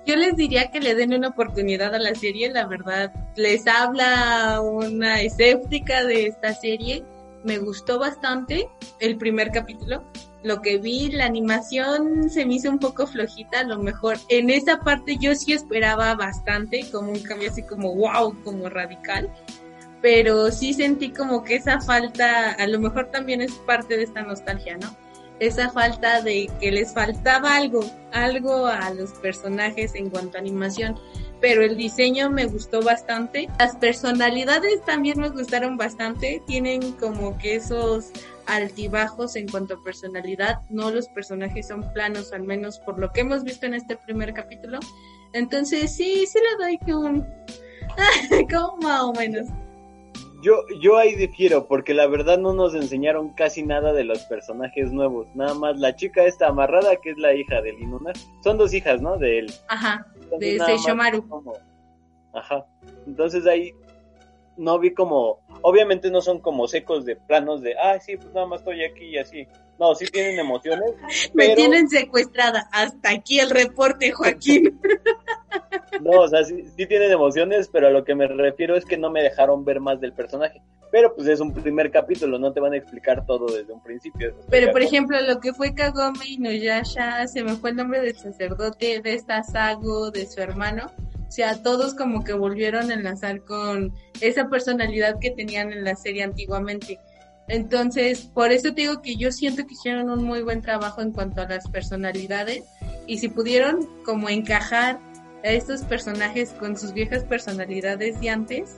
Yo 0.04 0.14
les 0.16 0.36
diría 0.36 0.70
que 0.70 0.80
le 0.80 0.94
den 0.94 1.14
una 1.14 1.28
oportunidad 1.28 1.94
a 1.94 1.98
la 1.98 2.14
serie, 2.14 2.50
la 2.50 2.66
verdad. 2.66 3.12
Les 3.34 3.66
habla 3.66 4.60
una 4.60 5.20
escéptica 5.20 6.04
de 6.04 6.26
esta 6.26 6.54
serie. 6.54 7.02
Me 7.46 7.58
gustó 7.58 7.98
bastante 7.98 8.68
el 9.00 9.16
primer 9.16 9.50
capítulo. 9.50 10.04
Lo 10.42 10.60
que 10.60 10.76
vi, 10.76 11.10
la 11.10 11.24
animación 11.24 12.28
se 12.28 12.44
me 12.44 12.54
hizo 12.54 12.68
un 12.68 12.78
poco 12.78 13.06
flojita, 13.06 13.60
a 13.60 13.64
lo 13.64 13.78
mejor 13.78 14.18
en 14.28 14.50
esa 14.50 14.80
parte 14.80 15.16
yo 15.18 15.34
sí 15.34 15.52
esperaba 15.52 16.14
bastante, 16.14 16.90
como 16.92 17.12
un 17.12 17.20
cambio 17.20 17.50
así 17.50 17.62
como 17.62 17.94
wow, 17.94 18.36
como 18.44 18.68
radical 18.68 19.32
pero 20.02 20.52
sí 20.52 20.72
sentí 20.74 21.10
como 21.10 21.42
que 21.42 21.56
esa 21.56 21.80
falta, 21.80 22.52
a 22.52 22.66
lo 22.68 22.78
mejor 22.78 23.10
también 23.10 23.40
es 23.40 23.52
parte 23.66 23.96
de 23.96 24.04
esta 24.04 24.22
nostalgia, 24.22 24.76
¿no? 24.76 24.94
esa 25.38 25.70
falta 25.70 26.22
de 26.22 26.50
que 26.60 26.72
les 26.72 26.92
faltaba 26.92 27.56
algo, 27.56 27.80
algo 28.12 28.66
a 28.66 28.90
los 28.90 29.10
personajes 29.12 29.94
en 29.94 30.10
cuanto 30.10 30.38
a 30.38 30.40
animación, 30.40 30.98
pero 31.40 31.62
el 31.62 31.76
diseño 31.76 32.30
me 32.30 32.46
gustó 32.46 32.82
bastante. 32.82 33.48
Las 33.58 33.76
personalidades 33.76 34.82
también 34.84 35.20
me 35.20 35.28
gustaron 35.28 35.76
bastante, 35.76 36.42
tienen 36.46 36.92
como 36.92 37.38
que 37.38 37.56
esos 37.56 38.10
altibajos 38.46 39.36
en 39.36 39.48
cuanto 39.48 39.74
a 39.74 39.82
personalidad, 39.82 40.60
no 40.70 40.90
los 40.90 41.08
personajes 41.08 41.68
son 41.68 41.92
planos, 41.92 42.32
al 42.32 42.42
menos 42.42 42.78
por 42.78 42.98
lo 42.98 43.12
que 43.12 43.20
hemos 43.20 43.44
visto 43.44 43.66
en 43.66 43.74
este 43.74 43.96
primer 43.96 44.32
capítulo. 44.32 44.78
Entonces 45.32 45.94
sí, 45.94 46.26
sí 46.26 46.38
le 46.38 46.64
doy 46.64 46.78
que 46.78 46.94
un... 46.94 47.26
como 48.50 48.76
más 48.78 49.02
o 49.02 49.12
menos. 49.12 49.48
Yo, 50.42 50.62
yo 50.80 50.96
ahí 50.96 51.14
difiero, 51.16 51.66
porque 51.66 51.94
la 51.94 52.06
verdad 52.06 52.38
no 52.38 52.52
nos 52.52 52.74
enseñaron 52.74 53.30
casi 53.30 53.62
nada 53.62 53.92
de 53.92 54.04
los 54.04 54.20
personajes 54.24 54.92
nuevos. 54.92 55.26
Nada 55.34 55.54
más 55.54 55.78
la 55.78 55.96
chica 55.96 56.24
esta 56.24 56.48
amarrada, 56.48 56.96
que 56.96 57.10
es 57.10 57.18
la 57.18 57.34
hija 57.34 57.60
de 57.62 57.70
Inunar. 57.70 58.14
Son 58.44 58.56
dos 58.56 58.72
hijas, 58.72 59.00
¿no? 59.00 59.16
De 59.16 59.40
él. 59.40 59.52
Ajá, 59.68 60.06
de 60.38 60.58
Seishomaru. 60.60 61.24
Ajá. 62.32 62.66
Entonces 63.06 63.46
ahí 63.46 63.72
no 64.56 64.78
vi 64.78 64.92
como... 64.92 65.40
Obviamente 65.62 66.10
no 66.10 66.20
son 66.20 66.40
como 66.40 66.68
secos 66.68 67.04
de 67.04 67.16
planos 67.16 67.62
de, 67.62 67.74
ah, 67.78 67.98
sí, 67.98 68.16
pues 68.16 68.32
nada 68.32 68.46
más 68.46 68.60
estoy 68.60 68.84
aquí 68.84 69.06
y 69.06 69.18
así. 69.18 69.48
No, 69.78 69.94
sí 69.94 70.06
tienen 70.06 70.38
emociones. 70.38 70.92
Me 71.34 71.54
tienen 71.54 71.88
secuestrada. 71.88 72.68
Hasta 72.72 73.10
aquí 73.10 73.38
el 73.38 73.50
reporte, 73.50 74.10
Joaquín. 74.12 74.80
No, 76.00 76.10
o 76.20 76.28
sea, 76.28 76.44
sí, 76.44 76.62
tienen 76.86 77.10
emociones, 77.10 77.68
pero 77.72 77.86
a 77.86 77.90
lo 77.90 78.04
que 78.04 78.14
me 78.14 78.26
refiero 78.26 78.76
es 78.76 78.84
que 78.84 78.98
no 78.98 79.10
me 79.10 79.22
dejaron 79.22 79.64
ver 79.64 79.80
más 79.80 79.98
del 79.98 80.12
personaje. 80.12 80.60
Pero 80.90 81.14
pues 81.14 81.26
es 81.28 81.40
un 81.40 81.54
primer 81.54 81.90
capítulo, 81.90 82.38
no 82.38 82.52
te 82.52 82.60
van 82.60 82.74
a 82.74 82.76
explicar 82.76 83.24
todo 83.24 83.46
desde 83.46 83.72
un 83.72 83.82
principio. 83.82 84.34
Pero 84.50 84.72
por 84.72 84.82
ejemplo, 84.82 85.18
lo 85.22 85.40
que 85.40 85.54
fue 85.54 85.74
Kagome 85.74 86.26
y 86.26 86.38
Noyasha, 86.38 87.26
se 87.26 87.42
me 87.42 87.56
fue 87.56 87.70
el 87.70 87.76
nombre 87.76 88.00
del 88.00 88.16
sacerdote, 88.16 89.00
de 89.00 89.14
esta 89.14 89.42
Sago, 89.42 90.10
de 90.10 90.26
su 90.26 90.40
hermano. 90.40 90.92
O 91.26 91.30
sea, 91.30 91.62
todos 91.62 91.94
como 91.94 92.22
que 92.22 92.34
volvieron 92.34 92.90
a 92.90 92.94
enlazar 92.94 93.42
con 93.42 93.92
esa 94.20 94.48
personalidad 94.48 95.18
que 95.18 95.32
tenían 95.32 95.72
en 95.72 95.84
la 95.84 95.96
serie 95.96 96.22
antiguamente. 96.22 97.00
Entonces, 97.48 98.28
por 98.34 98.50
eso 98.50 98.74
te 98.74 98.82
digo 98.82 99.02
que 99.02 99.16
yo 99.16 99.30
siento 99.30 99.66
que 99.66 99.74
hicieron 99.74 100.10
un 100.10 100.24
muy 100.24 100.42
buen 100.42 100.62
trabajo 100.62 101.00
en 101.00 101.12
cuanto 101.12 101.42
a 101.42 101.48
las 101.48 101.68
personalidades 101.68 102.64
y 103.06 103.18
si 103.18 103.28
pudieron 103.28 103.88
como 104.04 104.28
encajar 104.28 104.98
a 105.44 105.48
estos 105.48 105.82
personajes 105.82 106.50
con 106.50 106.76
sus 106.76 106.92
viejas 106.92 107.24
personalidades 107.24 108.20
de 108.20 108.30
antes, 108.30 108.76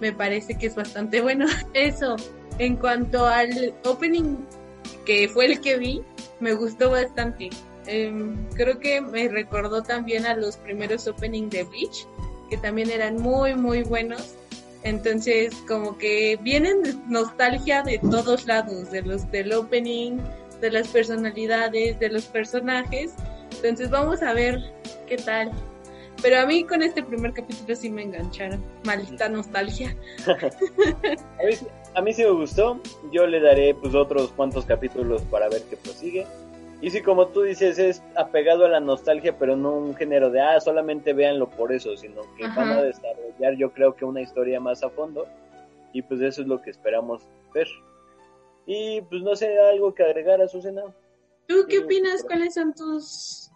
me 0.00 0.12
parece 0.12 0.56
que 0.56 0.66
es 0.66 0.74
bastante 0.74 1.20
bueno. 1.20 1.46
Eso, 1.74 2.16
en 2.58 2.76
cuanto 2.76 3.26
al 3.26 3.74
opening 3.84 4.38
que 5.04 5.28
fue 5.28 5.46
el 5.46 5.60
que 5.60 5.76
vi, 5.76 6.02
me 6.40 6.54
gustó 6.54 6.90
bastante. 6.90 7.50
Em, 7.86 8.48
creo 8.50 8.80
que 8.80 9.00
me 9.00 9.28
recordó 9.28 9.82
también 9.82 10.26
a 10.26 10.34
los 10.34 10.56
primeros 10.56 11.06
openings 11.06 11.50
de 11.50 11.64
Bleach, 11.64 12.06
que 12.50 12.56
también 12.56 12.90
eran 12.90 13.16
muy, 13.16 13.54
muy 13.54 13.82
buenos. 13.82 14.34
Entonces, 14.86 15.52
como 15.66 15.98
que 15.98 16.38
vienen 16.42 16.80
nostalgia 17.08 17.82
de 17.82 17.98
todos 17.98 18.46
lados, 18.46 18.92
de 18.92 19.02
los 19.02 19.28
del 19.32 19.52
opening, 19.52 20.18
de 20.60 20.70
las 20.70 20.86
personalidades, 20.86 21.98
de 21.98 22.08
los 22.08 22.26
personajes. 22.26 23.12
Entonces, 23.56 23.90
vamos 23.90 24.22
a 24.22 24.32
ver 24.32 24.60
qué 25.08 25.16
tal. 25.16 25.50
Pero 26.22 26.38
a 26.38 26.46
mí 26.46 26.62
con 26.62 26.82
este 26.82 27.02
primer 27.02 27.32
capítulo 27.32 27.74
sí 27.74 27.90
me 27.90 28.02
engancharon. 28.02 28.62
Maldita 28.84 29.28
nostalgia. 29.28 29.96
a, 31.94 32.00
mí, 32.00 32.12
sí 32.12 32.22
me 32.22 32.30
gustó. 32.30 32.80
Yo 33.10 33.26
le 33.26 33.40
daré 33.40 33.74
pues 33.74 33.92
otros 33.92 34.30
cuantos 34.36 34.66
capítulos 34.66 35.22
para 35.22 35.48
ver 35.48 35.62
qué 35.68 35.76
prosigue. 35.76 36.28
Y 36.80 36.90
sí, 36.90 37.00
como 37.00 37.28
tú 37.28 37.42
dices, 37.42 37.78
es 37.78 38.02
apegado 38.14 38.66
a 38.66 38.68
la 38.68 38.80
nostalgia, 38.80 39.38
pero 39.38 39.56
no 39.56 39.72
un 39.72 39.94
género 39.94 40.30
de, 40.30 40.40
ah, 40.40 40.60
solamente 40.60 41.14
véanlo 41.14 41.48
por 41.48 41.72
eso, 41.72 41.96
sino 41.96 42.22
que 42.36 42.46
van 42.48 42.70
a 42.70 42.82
desarrollar 42.82 43.54
yo 43.56 43.72
creo 43.72 43.94
que 43.94 44.04
una 44.04 44.20
historia 44.20 44.60
más 44.60 44.82
a 44.82 44.90
fondo. 44.90 45.26
Y 45.92 46.02
pues 46.02 46.20
eso 46.20 46.42
es 46.42 46.48
lo 46.48 46.60
que 46.60 46.70
esperamos 46.70 47.22
ver. 47.54 47.68
Y 48.66 49.00
pues 49.02 49.22
no 49.22 49.34
sé, 49.34 49.58
algo 49.58 49.94
que 49.94 50.02
agregar 50.02 50.42
a 50.42 50.48
Susana. 50.48 50.82
¿Tú 51.46 51.64
qué 51.68 51.78
opinas? 51.78 52.22
¿Cuáles 52.24 52.54
son 52.54 52.74
tus 52.74 53.50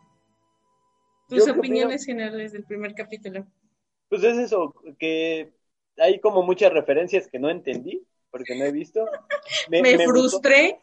tus 1.31 1.49
opiniones 1.49 2.05
generales 2.05 2.53
del 2.53 2.65
primer 2.65 2.95
capítulo. 2.95 3.47
Pues 4.09 4.25
es 4.25 4.37
eso, 4.37 4.75
que 4.99 5.53
hay 5.97 6.19
como 6.19 6.43
muchas 6.43 6.73
referencias 6.73 7.29
que 7.29 7.39
no 7.39 7.49
entendí, 7.49 8.05
porque 8.31 8.59
no 8.59 8.65
he 8.65 8.73
visto. 8.73 9.07
Me, 9.71 9.97
frustré. 10.05 10.79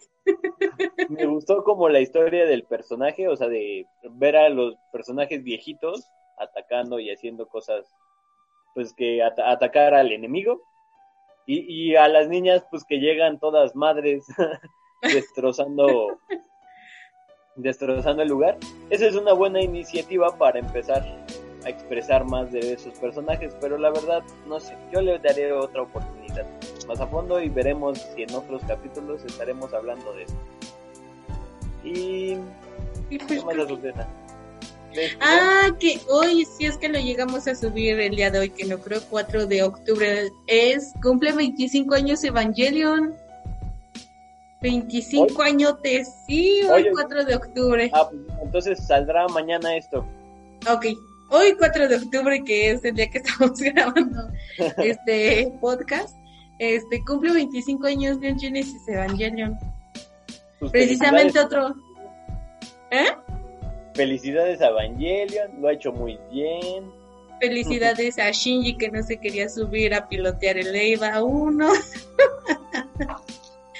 Me 1.09 1.25
gustó 1.25 1.63
como 1.63 1.89
la 1.89 1.99
historia 1.99 2.45
del 2.45 2.63
personaje, 2.63 3.27
o 3.27 3.35
sea, 3.35 3.47
de 3.47 3.85
ver 4.11 4.35
a 4.35 4.49
los 4.49 4.75
personajes 4.91 5.43
viejitos 5.43 6.09
atacando 6.37 6.99
y 6.99 7.09
haciendo 7.09 7.47
cosas, 7.47 7.85
pues 8.73 8.93
que 8.93 9.23
atacar 9.23 9.93
al 9.93 10.11
enemigo. 10.11 10.61
Y, 11.45 11.91
y 11.91 11.95
a 11.95 12.07
las 12.09 12.27
niñas, 12.27 12.65
pues 12.69 12.83
que 12.83 12.99
llegan 12.99 13.39
todas 13.39 13.75
madres 13.75 14.25
destrozando 15.01 16.19
destrozando 17.55 18.21
el 18.21 18.29
lugar. 18.29 18.57
Esa 18.89 19.07
es 19.07 19.15
una 19.15 19.33
buena 19.33 19.61
iniciativa 19.61 20.37
para 20.37 20.59
empezar 20.59 21.03
a 21.65 21.69
expresar 21.69 22.25
más 22.25 22.51
de 22.51 22.73
esos 22.73 22.97
personajes, 22.99 23.55
pero 23.59 23.77
la 23.77 23.89
verdad, 23.89 24.23
no 24.47 24.59
sé, 24.59 24.77
yo 24.93 25.01
le 25.01 25.17
daré 25.19 25.51
otra 25.51 25.81
oportunidad 25.81 26.16
más 26.87 26.99
a 26.99 27.07
fondo 27.07 27.41
y 27.41 27.49
veremos 27.49 27.99
si 28.15 28.23
en 28.23 28.33
otros 28.33 28.61
capítulos 28.67 29.23
estaremos 29.25 29.73
hablando 29.73 30.13
de 30.13 30.23
eso. 30.23 30.35
Y... 31.83 32.37
¿Qué 33.09 33.19
pues 33.25 33.45
más 33.45 33.55
Ah, 35.21 35.69
que 35.79 35.99
hoy, 36.09 36.45
si 36.45 36.65
es 36.65 36.77
que 36.77 36.89
lo 36.89 36.99
llegamos 36.99 37.47
a 37.47 37.55
subir 37.55 37.99
el 37.99 38.15
día 38.15 38.31
de 38.31 38.39
hoy, 38.39 38.49
que 38.49 38.65
no 38.65 38.79
creo 38.79 39.01
4 39.09 39.45
de 39.45 39.63
octubre, 39.63 40.29
es 40.47 40.93
cumple 41.01 41.33
25 41.33 41.95
años 41.95 42.23
Evangelion. 42.23 43.15
25 44.61 45.39
añotes, 45.43 46.11
sí, 46.25 46.61
hoy, 46.63 46.87
4 46.91 47.25
de 47.25 47.35
octubre. 47.35 47.91
Ah, 47.93 48.09
pues, 48.09 48.21
entonces 48.41 48.87
saldrá 48.87 49.27
mañana 49.27 49.77
esto. 49.77 50.03
Ok, 50.67 50.87
hoy 51.29 51.53
4 51.57 51.87
de 51.87 51.95
octubre, 51.97 52.43
que 52.43 52.71
es 52.71 52.83
el 52.83 52.95
día 52.95 53.07
que 53.07 53.17
estamos 53.23 53.59
grabando 53.59 54.29
este 54.77 55.53
podcast, 55.61 56.16
este 56.59 57.03
cumple 57.03 57.33
25 57.33 57.87
años 57.87 58.19
de 58.19 58.35
Genesis 58.37 58.87
Evangelion. 58.87 59.57
Pues 60.59 60.71
Precisamente 60.71 61.39
otro. 61.39 61.75
¿Eh? 62.91 63.07
felicidades 63.97 64.61
a 64.61 64.67
Evangelion, 64.67 65.59
lo 65.59 65.67
ha 65.67 65.73
hecho 65.73 65.91
muy 65.91 66.17
bien. 66.31 66.85
Felicidades 67.41 68.17
a 68.19 68.31
Shinji 68.31 68.77
que 68.77 68.89
no 68.89 69.03
se 69.03 69.17
quería 69.17 69.49
subir 69.49 69.93
a 69.93 70.07
pilotear 70.07 70.57
el 70.57 70.73
EVA 70.73 71.21
1. 71.23 71.67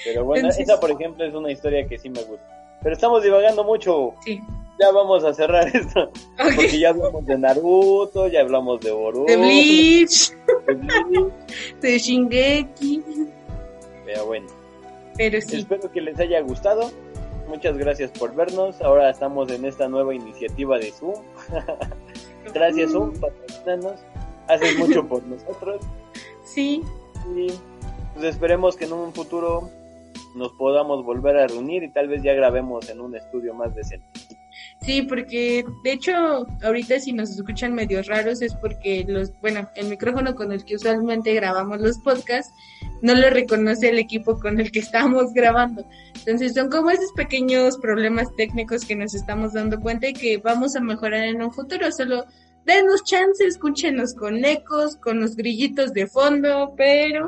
Pero 0.03 0.25
bueno, 0.25 0.49
esa 0.49 0.79
por 0.79 0.91
ejemplo 0.91 1.23
es 1.23 1.33
una 1.33 1.51
historia 1.51 1.87
que 1.87 1.97
sí 1.97 2.09
me 2.09 2.21
gusta. 2.23 2.45
Pero 2.83 2.93
estamos 2.93 3.23
divagando 3.23 3.63
mucho. 3.63 4.13
Sí. 4.25 4.41
Ya 4.79 4.91
vamos 4.91 5.23
a 5.23 5.33
cerrar 5.33 5.67
esto. 5.75 6.11
Porque 6.37 6.79
ya 6.79 6.89
hablamos 6.89 7.25
de 7.25 7.37
Naruto, 7.37 8.27
ya 8.27 8.41
hablamos 8.41 8.79
de 8.81 8.91
Boruto. 8.91 9.25
De 9.31 9.37
Bleach. 9.37 10.31
De, 10.67 10.73
Bleach. 10.73 11.33
de 11.81 11.99
Shingeki. 11.99 13.03
Pero 14.05 14.25
bueno. 14.25 14.47
Pero 15.17 15.41
sí. 15.41 15.57
Espero 15.57 15.91
que 15.91 16.01
les 16.01 16.19
haya 16.19 16.41
gustado. 16.41 16.91
Muchas 17.47 17.77
gracias 17.77 18.11
por 18.11 18.35
vernos. 18.35 18.79
Ahora 18.81 19.09
estamos 19.09 19.49
en 19.51 19.65
esta 19.65 19.87
nueva 19.87 20.13
iniciativa 20.13 20.77
de 20.77 20.91
Zoom. 20.91 21.15
gracias 22.53 22.91
Zoom, 22.91 23.13
patrocinanos. 23.19 23.95
Haces 24.47 24.77
mucho 24.77 25.07
por 25.07 25.23
nosotros. 25.23 25.81
Sí. 26.43 26.83
Y 27.35 27.47
pues 28.13 28.25
esperemos 28.25 28.75
que 28.75 28.85
en 28.85 28.93
un 28.93 29.13
futuro 29.13 29.69
nos 30.35 30.51
podamos 30.53 31.03
volver 31.03 31.37
a 31.37 31.47
reunir 31.47 31.83
y 31.83 31.89
tal 31.89 32.07
vez 32.07 32.21
ya 32.21 32.33
grabemos 32.33 32.89
en 32.89 33.01
un 33.01 33.15
estudio 33.15 33.53
más 33.53 33.73
decente. 33.75 34.07
Sí, 34.81 35.01
porque 35.01 35.65
de 35.83 35.91
hecho 35.91 36.45
ahorita 36.63 36.99
si 36.99 37.11
nos 37.11 37.31
escuchan 37.31 37.73
medios 37.73 38.07
raros 38.07 38.41
es 38.41 38.53
porque 38.55 39.03
los, 39.07 39.31
bueno, 39.41 39.67
el 39.75 39.87
micrófono 39.87 40.35
con 40.35 40.51
el 40.51 40.63
que 40.63 40.75
usualmente 40.75 41.33
grabamos 41.33 41.81
los 41.81 41.97
podcasts 41.99 42.53
no 43.01 43.13
lo 43.15 43.29
reconoce 43.29 43.89
el 43.89 43.99
equipo 43.99 44.39
con 44.39 44.59
el 44.59 44.71
que 44.71 44.79
estamos 44.79 45.33
grabando. 45.33 45.85
Entonces 46.15 46.53
son 46.53 46.69
como 46.69 46.89
esos 46.91 47.11
pequeños 47.13 47.77
problemas 47.77 48.33
técnicos 48.35 48.85
que 48.85 48.95
nos 48.95 49.13
estamos 49.13 49.53
dando 49.53 49.79
cuenta 49.79 50.07
y 50.07 50.13
que 50.13 50.37
vamos 50.37 50.75
a 50.75 50.79
mejorar 50.79 51.23
en 51.23 51.41
un 51.41 51.51
futuro. 51.51 51.91
Solo 51.91 52.25
denos 52.65 53.03
chance, 53.03 53.45
escúchenos 53.45 54.13
con 54.13 54.43
ecos, 54.45 54.95
con 54.97 55.19
los 55.19 55.35
grillitos 55.35 55.93
de 55.93 56.07
fondo, 56.07 56.73
pero 56.77 57.27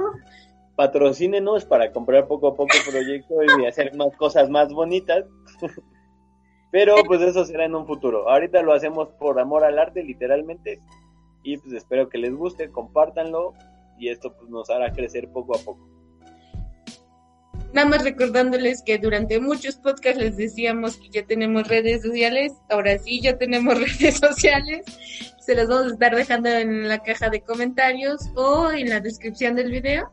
patrocínenos 0.75 1.65
para 1.65 1.91
comprar 1.91 2.25
poco 2.27 2.47
a 2.47 2.55
poco 2.55 2.71
proyectos 2.89 3.37
y 3.59 3.65
hacer 3.65 3.93
más 3.95 4.15
cosas 4.15 4.49
más 4.49 4.71
bonitas. 4.71 5.25
Pero 6.71 6.95
pues 7.03 7.21
eso 7.21 7.45
será 7.45 7.65
en 7.65 7.75
un 7.75 7.87
futuro. 7.87 8.29
Ahorita 8.29 8.61
lo 8.61 8.73
hacemos 8.73 9.09
por 9.19 9.39
amor 9.39 9.63
al 9.63 9.79
arte, 9.79 10.03
literalmente. 10.03 10.79
Y 11.43 11.57
pues 11.57 11.73
espero 11.73 12.09
que 12.09 12.17
les 12.17 12.33
guste, 12.33 12.69
compártanlo 12.69 13.53
y 13.97 14.09
esto 14.09 14.33
pues 14.35 14.49
nos 14.49 14.69
hará 14.69 14.91
crecer 14.91 15.29
poco 15.29 15.57
a 15.57 15.59
poco. 15.59 15.87
Nada 17.73 17.87
más 17.87 18.03
recordándoles 18.03 18.81
que 18.81 18.97
durante 18.97 19.39
muchos 19.39 19.75
podcasts 19.75 20.19
les 20.19 20.37
decíamos 20.37 20.97
que 20.97 21.09
ya 21.09 21.25
tenemos 21.25 21.67
redes 21.67 22.01
sociales. 22.01 22.53
Ahora 22.69 22.97
sí, 22.97 23.21
ya 23.21 23.37
tenemos 23.37 23.75
redes 23.99 24.17
sociales. 24.17 24.85
Se 25.39 25.55
las 25.55 25.67
vamos 25.67 25.91
a 25.91 25.93
estar 25.93 26.15
dejando 26.15 26.49
en 26.49 26.87
la 26.87 26.99
caja 26.99 27.29
de 27.29 27.41
comentarios 27.41 28.29
o 28.35 28.71
en 28.71 28.89
la 28.89 28.99
descripción 28.99 29.55
del 29.55 29.71
video 29.71 30.11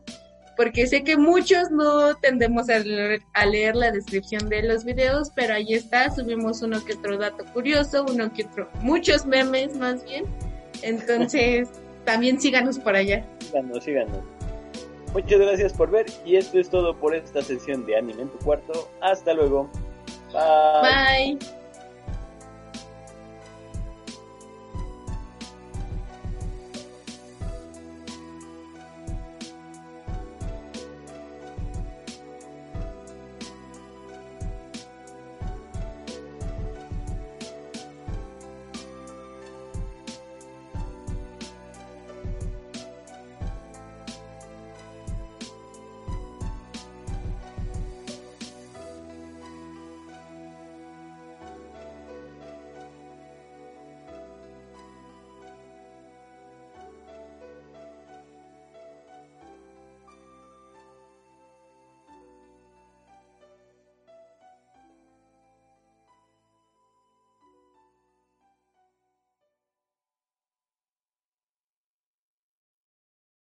porque 0.57 0.87
sé 0.87 1.05
que 1.05 1.17
muchos 1.17 1.71
no 1.71 2.17
tendemos 2.17 2.69
a 2.69 2.79
leer, 2.79 3.77
la 3.77 3.91
descripción 3.91 4.49
de 4.49 4.63
los 4.63 4.85
videos, 4.85 5.31
pero 5.35 5.55
ahí 5.55 5.75
está, 5.75 6.11
subimos 6.11 6.63
uno 6.63 6.83
que 6.85 6.95
otro 6.95 7.19
dato 7.19 7.45
curioso, 7.53 8.07
uno 8.09 8.33
que 8.33 8.45
otro, 8.45 8.69
muchos 8.81 9.27
memes 9.27 9.77
más 9.77 10.05
bien. 10.05 10.25
Entonces, 10.83 11.69
también 12.05 12.41
síganos 12.41 12.79
por 12.79 12.97
allá. 12.97 13.27
Síganos, 13.41 13.85
síganos. 13.85 14.19
Muchas 15.13 15.39
gracias 15.39 15.73
por 15.73 15.91
ver 15.91 16.07
y 16.25 16.37
esto 16.37 16.59
es 16.59 16.69
todo 16.69 16.99
por 16.99 17.15
esta 17.15 17.41
sesión 17.43 17.87
de 17.87 17.97
Anime 17.97 18.23
en 18.23 18.29
tu 18.29 18.39
cuarto. 18.39 18.91
Hasta 19.01 19.35
luego. 19.35 19.71
Bye. 20.33 21.37
Bye. 21.37 21.46